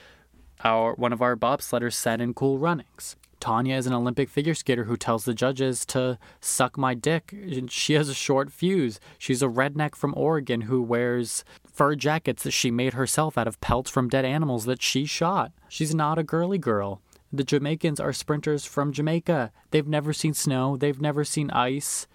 our 0.65 0.95
one 0.95 1.13
of 1.13 1.23
our 1.23 1.37
bobsledders 1.37 1.95
said 1.95 2.21
in 2.21 2.35
Cool 2.35 2.59
Runnings. 2.59 3.17
Tonya 3.41 3.79
is 3.79 3.87
an 3.87 3.95
Olympic 3.95 4.29
figure 4.29 4.55
skater 4.55 4.85
who 4.85 4.99
tells 4.99 5.25
the 5.25 5.33
judges 5.33 5.87
to 5.87 6.19
suck 6.43 6.77
my 6.77 6.93
dick. 6.93 7.35
She 7.69 7.95
has 7.95 8.11
a 8.11 8.15
short 8.15 8.53
fuse. 8.53 9.01
She's 9.19 9.43
a 9.43 9.47
redneck 9.47 9.95
from 9.95 10.13
Oregon 10.15 10.63
who 10.63 10.83
wears 10.83 11.43
fur 11.65 11.95
jackets 11.95 12.43
that 12.43 12.51
she 12.51 12.71
made 12.71 12.93
herself 12.93 13.39
out 13.39 13.49
of 13.49 13.59
pelts 13.63 13.91
from 13.91 14.11
dead 14.11 14.27
animals 14.27 14.67
that 14.67 14.83
she 14.83 15.07
shot. 15.07 15.53
She's 15.71 15.95
not 15.95 16.19
a 16.19 16.23
girly 16.23 16.59
girl. 16.59 17.01
The 17.33 17.45
Jamaicans 17.45 18.01
are 18.01 18.12
sprinters 18.12 18.64
from 18.64 18.93
Jamaica. 18.93 19.53
They've 19.71 19.87
never 19.87 20.12
seen 20.12 20.35
snow, 20.35 20.77
they've 20.77 21.01
never 21.01 21.25
seen 21.25 21.51
ice. 21.51 22.07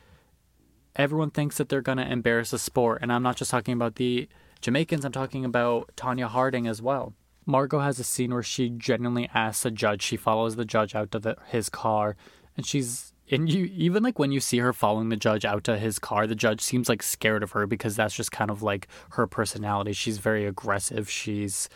Everyone 0.95 1.32
thinks 1.32 1.58
that 1.58 1.69
they're 1.69 1.82
going 1.82 1.97
to 1.97 2.10
embarrass 2.10 2.51
the 2.51 2.60
sport, 2.60 2.99
and 3.01 3.12
I'm 3.12 3.23
not 3.23 3.36
just 3.36 3.51
talking 3.51 3.73
about 3.73 3.95
the 3.95 4.28
Jamaicans, 4.62 5.06
I'm 5.06 5.12
talking 5.12 5.45
about 5.45 5.91
Tonya 5.97 6.28
Harding 6.28 6.67
as 6.67 6.82
well. 6.82 7.13
Margot 7.45 7.80
has 7.80 7.99
a 7.99 8.04
scene 8.04 8.34
where 8.34 8.43
she 8.43 8.69
genuinely 8.69 9.30
asks 9.34 9.65
a 9.65 9.71
judge. 9.71 10.01
She 10.01 10.17
follows 10.17 10.56
the 10.56 10.65
judge 10.65 10.95
out 10.95 11.12
to 11.12 11.19
the, 11.19 11.38
his 11.47 11.69
car, 11.69 12.15
and 12.58 12.65
she's 12.65 13.13
and 13.30 13.51
you 13.51 13.65
even 13.73 14.04
like 14.04 14.19
when 14.19 14.32
you 14.32 14.39
see 14.39 14.60
her 14.60 14.73
following 14.73 15.10
the 15.10 15.15
judge 15.15 15.45
out 15.45 15.63
to 15.65 15.78
his 15.78 15.97
car, 15.97 16.28
the 16.28 16.36
judge 16.36 16.62
seems 16.62 16.89
like 16.89 17.01
scared 17.01 17.43
of 17.43 17.51
her 17.51 17.65
because 17.65 17.95
that's 17.95 18.15
just 18.15 18.32
kind 18.32 18.51
of 18.51 18.62
like 18.62 18.88
her 19.12 19.25
personality. 19.25 19.93
She's 19.93 20.19
very 20.19 20.45
aggressive. 20.45 21.10
She's 21.10 21.69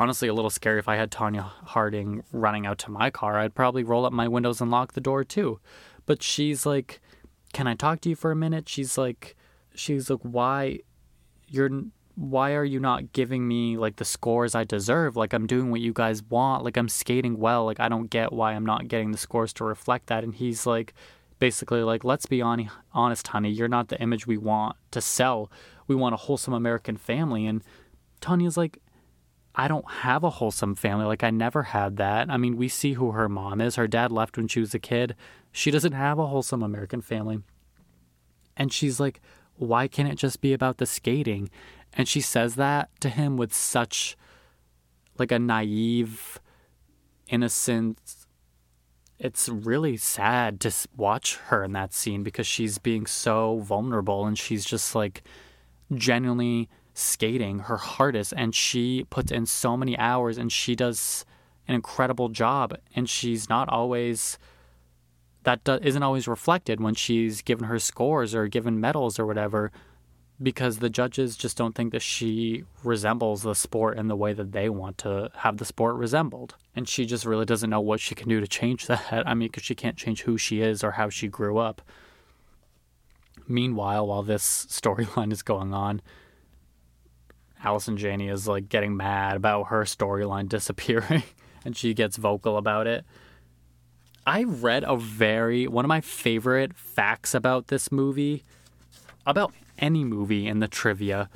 honestly 0.00 0.26
a 0.26 0.34
little 0.34 0.50
scary. 0.50 0.80
If 0.80 0.88
I 0.88 0.96
had 0.96 1.12
Tonya 1.12 1.44
Harding 1.66 2.24
running 2.32 2.66
out 2.66 2.78
to 2.78 2.90
my 2.90 3.10
car, 3.10 3.38
I'd 3.38 3.54
probably 3.54 3.84
roll 3.84 4.06
up 4.06 4.12
my 4.12 4.26
windows 4.26 4.60
and 4.60 4.70
lock 4.70 4.94
the 4.94 5.00
door 5.00 5.22
too. 5.22 5.60
But 6.06 6.22
she's 6.22 6.66
like, 6.66 7.00
"Can 7.52 7.68
I 7.68 7.74
talk 7.74 8.00
to 8.00 8.08
you 8.08 8.16
for 8.16 8.32
a 8.32 8.36
minute?" 8.36 8.68
She's 8.68 8.98
like, 8.98 9.36
she's 9.74 10.10
like, 10.10 10.20
"Why? 10.22 10.80
You're 11.46 11.70
why 12.16 12.52
are 12.52 12.64
you 12.64 12.80
not 12.80 13.12
giving 13.12 13.46
me 13.48 13.76
like 13.78 13.96
the 13.96 14.04
scores 14.04 14.54
I 14.54 14.64
deserve? 14.64 15.16
Like 15.16 15.32
I'm 15.32 15.46
doing 15.46 15.70
what 15.70 15.80
you 15.80 15.92
guys 15.92 16.22
want. 16.22 16.64
Like 16.64 16.76
I'm 16.76 16.88
skating 16.88 17.38
well. 17.38 17.64
Like 17.64 17.80
I 17.80 17.88
don't 17.88 18.10
get 18.10 18.32
why 18.32 18.52
I'm 18.52 18.66
not 18.66 18.88
getting 18.88 19.12
the 19.12 19.18
scores 19.18 19.52
to 19.54 19.64
reflect 19.64 20.08
that. 20.08 20.24
And 20.24 20.34
he's 20.34 20.66
like, 20.66 20.92
basically 21.38 21.82
like, 21.82 22.04
let's 22.04 22.26
be 22.26 22.42
on- 22.42 22.70
honest, 22.92 23.28
honey. 23.28 23.50
You're 23.50 23.68
not 23.68 23.88
the 23.88 24.00
image 24.00 24.26
we 24.26 24.36
want 24.36 24.76
to 24.90 25.00
sell. 25.00 25.50
We 25.86 25.94
want 25.96 26.14
a 26.14 26.18
wholesome 26.18 26.52
American 26.52 26.96
family. 26.96 27.46
And 27.46 27.62
tonya's 28.20 28.56
like, 28.56 28.80
I 29.60 29.68
don't 29.68 29.90
have 29.90 30.24
a 30.24 30.30
wholesome 30.30 30.74
family. 30.74 31.04
Like 31.04 31.22
I 31.22 31.28
never 31.28 31.64
had 31.64 31.98
that. 31.98 32.30
I 32.30 32.38
mean, 32.38 32.56
we 32.56 32.66
see 32.66 32.94
who 32.94 33.10
her 33.10 33.28
mom 33.28 33.60
is. 33.60 33.76
Her 33.76 33.86
dad 33.86 34.10
left 34.10 34.38
when 34.38 34.48
she 34.48 34.58
was 34.58 34.72
a 34.72 34.78
kid. 34.78 35.14
She 35.52 35.70
doesn't 35.70 35.92
have 35.92 36.18
a 36.18 36.28
wholesome 36.28 36.62
American 36.62 37.02
family. 37.02 37.40
And 38.56 38.72
she's 38.72 38.98
like, 38.98 39.20
why 39.56 39.86
can't 39.86 40.10
it 40.10 40.14
just 40.14 40.40
be 40.40 40.54
about 40.54 40.78
the 40.78 40.86
skating? 40.86 41.50
And 41.92 42.08
she 42.08 42.22
says 42.22 42.54
that 42.54 42.88
to 43.02 43.10
him 43.10 43.36
with 43.36 43.52
such 43.52 44.16
like 45.18 45.30
a 45.30 45.38
naive 45.38 46.40
innocence. 47.28 48.26
It's 49.18 49.46
really 49.46 49.98
sad 49.98 50.58
to 50.60 50.72
watch 50.96 51.36
her 51.48 51.62
in 51.64 51.72
that 51.72 51.92
scene 51.92 52.22
because 52.22 52.46
she's 52.46 52.78
being 52.78 53.04
so 53.04 53.58
vulnerable 53.58 54.24
and 54.24 54.38
she's 54.38 54.64
just 54.64 54.94
like 54.94 55.22
genuinely 55.94 56.70
skating 56.94 57.60
her 57.60 57.76
hardest 57.76 58.34
and 58.36 58.54
she 58.54 59.04
puts 59.10 59.30
in 59.30 59.46
so 59.46 59.76
many 59.76 59.96
hours 59.98 60.38
and 60.38 60.50
she 60.50 60.74
does 60.74 61.24
an 61.68 61.74
incredible 61.74 62.28
job 62.28 62.76
and 62.94 63.08
she's 63.08 63.48
not 63.48 63.68
always 63.68 64.38
that 65.44 65.64
do, 65.64 65.78
not 65.78 66.02
always 66.02 66.28
reflected 66.28 66.80
when 66.80 66.94
she's 66.94 67.42
given 67.42 67.64
her 67.64 67.78
scores 67.78 68.34
or 68.34 68.46
given 68.48 68.80
medals 68.80 69.18
or 69.18 69.26
whatever 69.26 69.72
because 70.42 70.78
the 70.78 70.88
judges 70.88 71.36
just 71.36 71.56
don't 71.56 71.74
think 71.74 71.92
that 71.92 72.02
she 72.02 72.64
resembles 72.82 73.42
the 73.42 73.54
sport 73.54 73.98
in 73.98 74.08
the 74.08 74.16
way 74.16 74.32
that 74.32 74.52
they 74.52 74.68
want 74.68 74.96
to 74.98 75.30
have 75.36 75.58
the 75.58 75.64
sport 75.64 75.96
resembled. 75.96 76.54
And 76.74 76.88
she 76.88 77.04
just 77.04 77.26
really 77.26 77.44
doesn't 77.44 77.68
know 77.68 77.80
what 77.80 78.00
she 78.00 78.14
can 78.14 78.28
do 78.28 78.40
to 78.40 78.46
change 78.46 78.86
that. 78.88 79.24
I 79.26 79.34
mean, 79.34 79.48
because 79.48 79.64
she 79.64 79.74
can't 79.74 79.96
change 79.96 80.22
who 80.22 80.38
she 80.38 80.62
is 80.62 80.82
or 80.82 80.92
how 80.92 81.10
she 81.10 81.28
grew 81.28 81.58
up. 81.58 81.82
Meanwhile, 83.46 84.06
while 84.06 84.22
this 84.22 84.66
storyline 84.70 85.32
is 85.32 85.42
going 85.42 85.74
on, 85.74 86.00
Allison 87.62 87.96
Janney 87.96 88.28
is 88.28 88.48
like 88.48 88.68
getting 88.68 88.96
mad 88.96 89.36
about 89.36 89.64
her 89.64 89.82
storyline 89.82 90.48
disappearing 90.48 91.22
and 91.64 91.76
she 91.76 91.94
gets 91.94 92.16
vocal 92.16 92.56
about 92.56 92.86
it. 92.86 93.04
I 94.26 94.44
read 94.44 94.84
a 94.86 94.96
very, 94.96 95.66
one 95.66 95.84
of 95.84 95.88
my 95.88 96.00
favorite 96.00 96.76
facts 96.76 97.34
about 97.34 97.68
this 97.68 97.90
movie, 97.90 98.44
about 99.26 99.52
any 99.78 100.04
movie 100.04 100.46
in 100.46 100.60
the 100.60 100.68
trivia, 100.68 101.28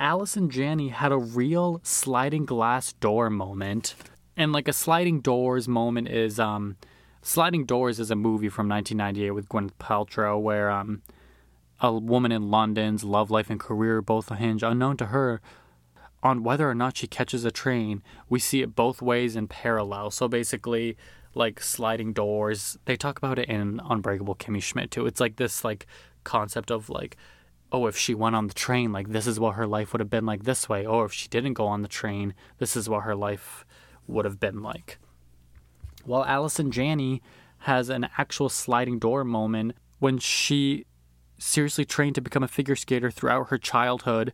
Allison 0.00 0.50
Janney 0.50 0.88
had 0.88 1.12
a 1.12 1.16
real 1.16 1.80
sliding 1.84 2.44
glass 2.44 2.92
door 2.94 3.30
moment. 3.30 3.94
And 4.36 4.52
like 4.52 4.66
a 4.66 4.72
sliding 4.72 5.20
doors 5.20 5.68
moment 5.68 6.08
is 6.08 6.38
um 6.40 6.76
Sliding 7.22 7.64
Doors 7.64 7.98
is 7.98 8.10
a 8.10 8.16
movie 8.16 8.50
from 8.50 8.68
1998 8.68 9.30
with 9.30 9.48
Gwyneth 9.48 9.72
Paltrow 9.78 10.38
where 10.38 10.70
um 10.70 11.02
a 11.80 11.92
woman 11.92 12.32
in 12.32 12.50
London's 12.50 13.04
love 13.04 13.30
life 13.30 13.48
and 13.48 13.58
career 13.58 14.02
both 14.02 14.28
hinge 14.28 14.62
unknown 14.62 14.96
to 14.98 15.06
her 15.06 15.40
on 16.24 16.42
whether 16.42 16.68
or 16.68 16.74
not 16.74 16.96
she 16.96 17.06
catches 17.06 17.44
a 17.44 17.52
train. 17.52 18.02
We 18.28 18.40
see 18.40 18.62
it 18.62 18.74
both 18.74 19.00
ways 19.02 19.36
in 19.36 19.46
parallel. 19.46 20.10
So 20.10 20.26
basically 20.26 20.96
like 21.34 21.60
sliding 21.60 22.12
doors, 22.12 22.78
they 22.86 22.96
talk 22.96 23.18
about 23.18 23.38
it 23.38 23.48
in 23.48 23.80
Unbreakable 23.88 24.36
Kimmy 24.36 24.62
Schmidt 24.62 24.90
too. 24.90 25.06
It's 25.06 25.20
like 25.20 25.36
this 25.36 25.62
like 25.62 25.86
concept 26.24 26.70
of 26.70 26.88
like 26.88 27.16
oh, 27.74 27.86
if 27.86 27.96
she 27.96 28.14
went 28.14 28.36
on 28.36 28.46
the 28.46 28.54
train, 28.54 28.92
like 28.92 29.08
this 29.08 29.26
is 29.26 29.40
what 29.40 29.56
her 29.56 29.66
life 29.66 29.92
would 29.92 29.98
have 29.98 30.10
been 30.10 30.24
like 30.24 30.44
this 30.44 30.68
way. 30.68 30.86
Or 30.86 31.06
if 31.06 31.12
she 31.12 31.26
didn't 31.26 31.54
go 31.54 31.66
on 31.66 31.82
the 31.82 31.88
train, 31.88 32.32
this 32.58 32.76
is 32.76 32.88
what 32.88 33.02
her 33.02 33.16
life 33.16 33.66
would 34.06 34.24
have 34.24 34.38
been 34.38 34.62
like. 34.62 34.98
Well, 36.06 36.24
Allison 36.24 36.70
Janney 36.70 37.20
has 37.58 37.88
an 37.88 38.08
actual 38.16 38.48
sliding 38.48 39.00
door 39.00 39.24
moment 39.24 39.74
when 39.98 40.18
she 40.18 40.84
seriously 41.36 41.84
trained 41.84 42.14
to 42.14 42.20
become 42.20 42.44
a 42.44 42.48
figure 42.48 42.76
skater 42.76 43.10
throughout 43.10 43.48
her 43.48 43.58
childhood. 43.58 44.32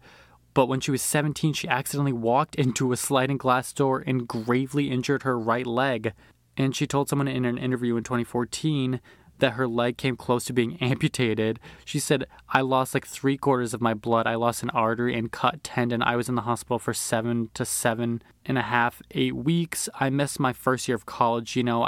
But 0.54 0.66
when 0.66 0.80
she 0.80 0.90
was 0.90 1.02
17, 1.02 1.52
she 1.52 1.68
accidentally 1.68 2.12
walked 2.12 2.54
into 2.56 2.92
a 2.92 2.96
sliding 2.96 3.36
glass 3.36 3.72
door 3.72 4.02
and 4.06 4.26
gravely 4.26 4.90
injured 4.90 5.22
her 5.22 5.38
right 5.38 5.66
leg. 5.66 6.12
And 6.56 6.74
she 6.74 6.86
told 6.86 7.08
someone 7.08 7.28
in 7.28 7.44
an 7.44 7.58
interview 7.58 7.96
in 7.96 8.04
2014 8.04 9.00
that 9.38 9.52
her 9.52 9.66
leg 9.66 9.96
came 9.96 10.16
close 10.16 10.44
to 10.44 10.52
being 10.52 10.76
amputated. 10.80 11.58
She 11.84 11.98
said, 11.98 12.26
I 12.48 12.60
lost 12.60 12.94
like 12.94 13.06
three 13.06 13.36
quarters 13.36 13.74
of 13.74 13.80
my 13.80 13.94
blood. 13.94 14.26
I 14.26 14.36
lost 14.36 14.62
an 14.62 14.70
artery 14.70 15.16
and 15.16 15.32
cut 15.32 15.64
tendon. 15.64 16.02
I 16.02 16.16
was 16.16 16.28
in 16.28 16.34
the 16.34 16.42
hospital 16.42 16.78
for 16.78 16.94
seven 16.94 17.50
to 17.54 17.64
seven 17.64 18.22
and 18.44 18.58
a 18.58 18.62
half, 18.62 19.02
eight 19.12 19.36
weeks. 19.36 19.88
I 19.98 20.10
missed 20.10 20.40
my 20.40 20.52
first 20.52 20.88
year 20.88 20.96
of 20.96 21.06
college, 21.06 21.56
you 21.56 21.64
know. 21.64 21.86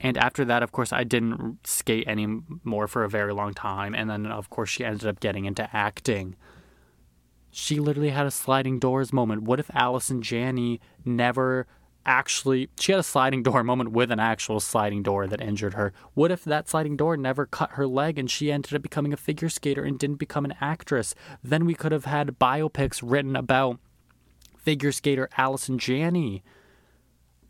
And 0.00 0.18
after 0.18 0.44
that, 0.44 0.62
of 0.62 0.72
course, 0.72 0.92
I 0.92 1.04
didn't 1.04 1.66
skate 1.66 2.08
anymore 2.08 2.88
for 2.88 3.04
a 3.04 3.08
very 3.08 3.32
long 3.32 3.54
time. 3.54 3.94
And 3.94 4.10
then, 4.10 4.26
of 4.26 4.50
course, 4.50 4.70
she 4.70 4.84
ended 4.84 5.06
up 5.06 5.20
getting 5.20 5.44
into 5.44 5.68
acting. 5.74 6.36
She 7.56 7.78
literally 7.78 8.10
had 8.10 8.26
a 8.26 8.32
sliding 8.32 8.80
doors 8.80 9.12
moment. 9.12 9.42
What 9.42 9.60
if 9.60 9.70
Allison 9.72 10.22
Janney 10.22 10.80
never 11.04 11.68
actually 12.06 12.68
she 12.78 12.92
had 12.92 12.98
a 12.98 13.04
sliding 13.04 13.42
door 13.42 13.62
moment 13.64 13.92
with 13.92 14.10
an 14.10 14.20
actual 14.20 14.60
sliding 14.60 15.02
door 15.02 15.26
that 15.26 15.40
injured 15.40 15.74
her. 15.74 15.92
What 16.14 16.30
if 16.30 16.44
that 16.44 16.68
sliding 16.68 16.96
door 16.96 17.16
never 17.16 17.46
cut 17.46 17.72
her 17.72 17.86
leg 17.86 18.18
and 18.18 18.30
she 18.30 18.52
ended 18.52 18.74
up 18.74 18.82
becoming 18.82 19.12
a 19.12 19.16
figure 19.16 19.48
skater 19.48 19.84
and 19.84 19.98
didn't 19.98 20.16
become 20.16 20.44
an 20.44 20.54
actress? 20.60 21.14
Then 21.42 21.64
we 21.64 21.74
could 21.74 21.92
have 21.92 22.04
had 22.04 22.38
biopics 22.38 23.00
written 23.02 23.36
about 23.36 23.78
figure 24.58 24.92
skater 24.92 25.28
Allison 25.36 25.78
Janney. 25.78 26.42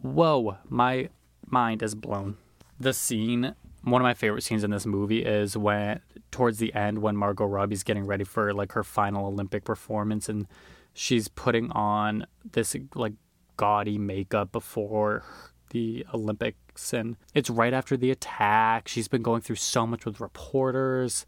Whoa, 0.00 0.58
my 0.68 1.08
mind 1.46 1.82
is 1.82 1.94
blown. 1.94 2.36
The 2.78 2.92
scene, 2.92 3.54
one 3.84 4.00
of 4.00 4.04
my 4.04 4.14
favorite 4.14 4.42
scenes 4.42 4.64
in 4.64 4.70
this 4.70 4.86
movie 4.86 5.24
is 5.24 5.56
when 5.56 6.00
towards 6.30 6.58
the 6.58 6.72
end 6.74 7.00
when 7.00 7.16
Margot 7.16 7.44
Robbie's 7.44 7.82
getting 7.82 8.06
ready 8.06 8.24
for 8.24 8.52
like 8.52 8.72
her 8.72 8.82
final 8.82 9.26
Olympic 9.26 9.64
performance 9.64 10.28
and 10.28 10.46
she's 10.94 11.28
putting 11.28 11.70
on 11.72 12.26
this 12.52 12.74
like 12.94 13.12
gaudy 13.56 13.98
makeup 13.98 14.52
before 14.52 15.24
the 15.70 16.06
Olympics. 16.14 16.92
And 16.92 17.16
it's 17.34 17.50
right 17.50 17.74
after 17.74 17.96
the 17.96 18.10
attack. 18.10 18.88
She's 18.88 19.08
been 19.08 19.22
going 19.22 19.42
through 19.42 19.56
so 19.56 19.86
much 19.86 20.04
with 20.06 20.20
reporters. 20.20 21.26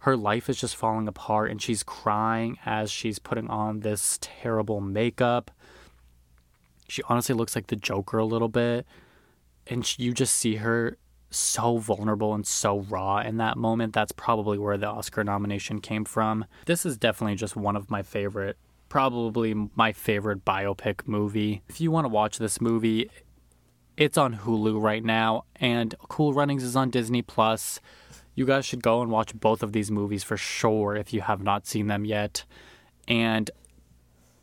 Her 0.00 0.16
life 0.16 0.48
is 0.48 0.60
just 0.60 0.76
falling 0.76 1.08
apart, 1.08 1.50
and 1.50 1.60
she's 1.60 1.82
crying 1.82 2.58
as 2.64 2.90
she's 2.90 3.18
putting 3.18 3.48
on 3.48 3.80
this 3.80 4.18
terrible 4.20 4.80
makeup. 4.80 5.50
She 6.88 7.02
honestly 7.08 7.34
looks 7.34 7.56
like 7.56 7.66
the 7.68 7.76
Joker 7.76 8.18
a 8.18 8.24
little 8.24 8.48
bit. 8.48 8.86
And 9.66 9.98
you 9.98 10.12
just 10.12 10.36
see 10.36 10.56
her 10.56 10.96
so 11.36 11.78
vulnerable 11.78 12.34
and 12.34 12.46
so 12.46 12.80
raw 12.80 13.18
in 13.18 13.36
that 13.38 13.56
moment. 13.56 13.92
That's 13.92 14.12
probably 14.12 14.58
where 14.58 14.76
the 14.76 14.88
Oscar 14.88 15.24
nomination 15.24 15.80
came 15.80 16.04
from. 16.04 16.44
This 16.66 16.86
is 16.86 16.96
definitely 16.96 17.36
just 17.36 17.56
one 17.56 17.76
of 17.76 17.90
my 17.90 18.02
favorite, 18.02 18.56
probably 18.88 19.54
my 19.74 19.92
favorite 19.92 20.44
biopic 20.44 21.06
movie. 21.06 21.62
If 21.68 21.80
you 21.80 21.90
want 21.90 22.04
to 22.04 22.08
watch 22.08 22.38
this 22.38 22.60
movie, 22.60 23.10
it's 23.96 24.18
on 24.18 24.36
Hulu 24.36 24.80
right 24.80 25.04
now, 25.04 25.44
and 25.56 25.94
Cool 26.08 26.34
Runnings 26.34 26.62
is 26.62 26.76
on 26.76 26.90
Disney 26.90 27.22
Plus. 27.22 27.80
You 28.34 28.44
guys 28.44 28.66
should 28.66 28.82
go 28.82 29.00
and 29.00 29.10
watch 29.10 29.34
both 29.34 29.62
of 29.62 29.72
these 29.72 29.90
movies 29.90 30.22
for 30.22 30.36
sure 30.36 30.94
if 30.94 31.14
you 31.14 31.22
have 31.22 31.42
not 31.42 31.66
seen 31.66 31.86
them 31.86 32.04
yet. 32.04 32.44
And 33.08 33.50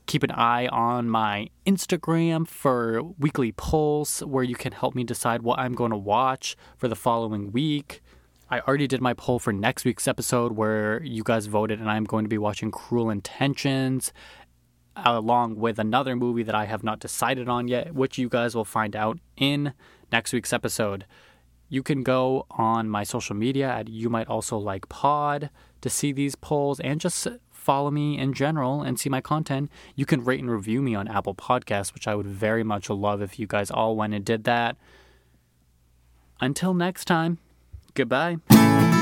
keep 0.05 0.23
an 0.23 0.31
eye 0.31 0.67
on 0.67 1.09
my 1.09 1.49
Instagram 1.65 2.47
for 2.47 3.01
weekly 3.17 3.51
polls 3.51 4.19
where 4.19 4.43
you 4.43 4.55
can 4.55 4.71
help 4.73 4.95
me 4.95 5.03
decide 5.03 5.41
what 5.41 5.59
I'm 5.59 5.73
going 5.73 5.91
to 5.91 5.97
watch 5.97 6.55
for 6.77 6.87
the 6.87 6.95
following 6.95 7.51
week. 7.51 8.01
I 8.49 8.59
already 8.59 8.87
did 8.87 9.01
my 9.01 9.13
poll 9.13 9.39
for 9.39 9.53
next 9.53 9.85
week's 9.85 10.07
episode 10.07 10.51
where 10.51 11.01
you 11.03 11.23
guys 11.23 11.47
voted, 11.47 11.79
and 11.79 11.89
I'm 11.89 12.03
going 12.03 12.25
to 12.25 12.29
be 12.29 12.37
watching 12.37 12.69
Cruel 12.69 13.09
Intentions 13.09 14.13
along 14.95 15.55
with 15.55 15.79
another 15.79 16.15
movie 16.15 16.43
that 16.43 16.53
I 16.53 16.65
have 16.65 16.83
not 16.83 16.99
decided 16.99 17.49
on 17.49 17.67
yet, 17.67 17.95
which 17.95 18.17
you 18.17 18.29
guys 18.29 18.53
will 18.53 18.65
find 18.65 18.95
out 18.95 19.17
in 19.37 19.73
next 20.11 20.33
week's 20.33 20.53
episode. 20.53 21.05
You 21.67 21.81
can 21.81 22.03
go 22.03 22.45
on 22.51 22.89
my 22.89 23.03
social 23.03 23.35
media 23.35 23.67
at 23.67 23.87
You 23.87 24.09
Might 24.09 24.27
Also 24.27 24.57
Like 24.57 24.87
Pod 24.89 25.49
to 25.81 25.89
see 25.89 26.11
these 26.11 26.35
polls 26.35 26.79
and 26.79 27.01
just 27.01 27.27
follow 27.63 27.89
me 27.89 28.17
in 28.17 28.33
general 28.33 28.81
and 28.81 28.99
see 28.99 29.09
my 29.09 29.21
content. 29.21 29.71
You 29.95 30.05
can 30.05 30.23
rate 30.23 30.41
and 30.41 30.51
review 30.51 30.81
me 30.81 30.93
on 30.93 31.07
Apple 31.07 31.33
Podcasts, 31.33 31.93
which 31.93 32.07
I 32.07 32.15
would 32.15 32.27
very 32.27 32.63
much 32.63 32.89
love 32.89 33.21
if 33.21 33.39
you 33.39 33.47
guys 33.47 33.71
all 33.71 33.95
went 33.95 34.13
and 34.13 34.23
did 34.23 34.43
that. 34.43 34.75
Until 36.41 36.73
next 36.73 37.05
time, 37.05 37.37
goodbye. 37.93 38.92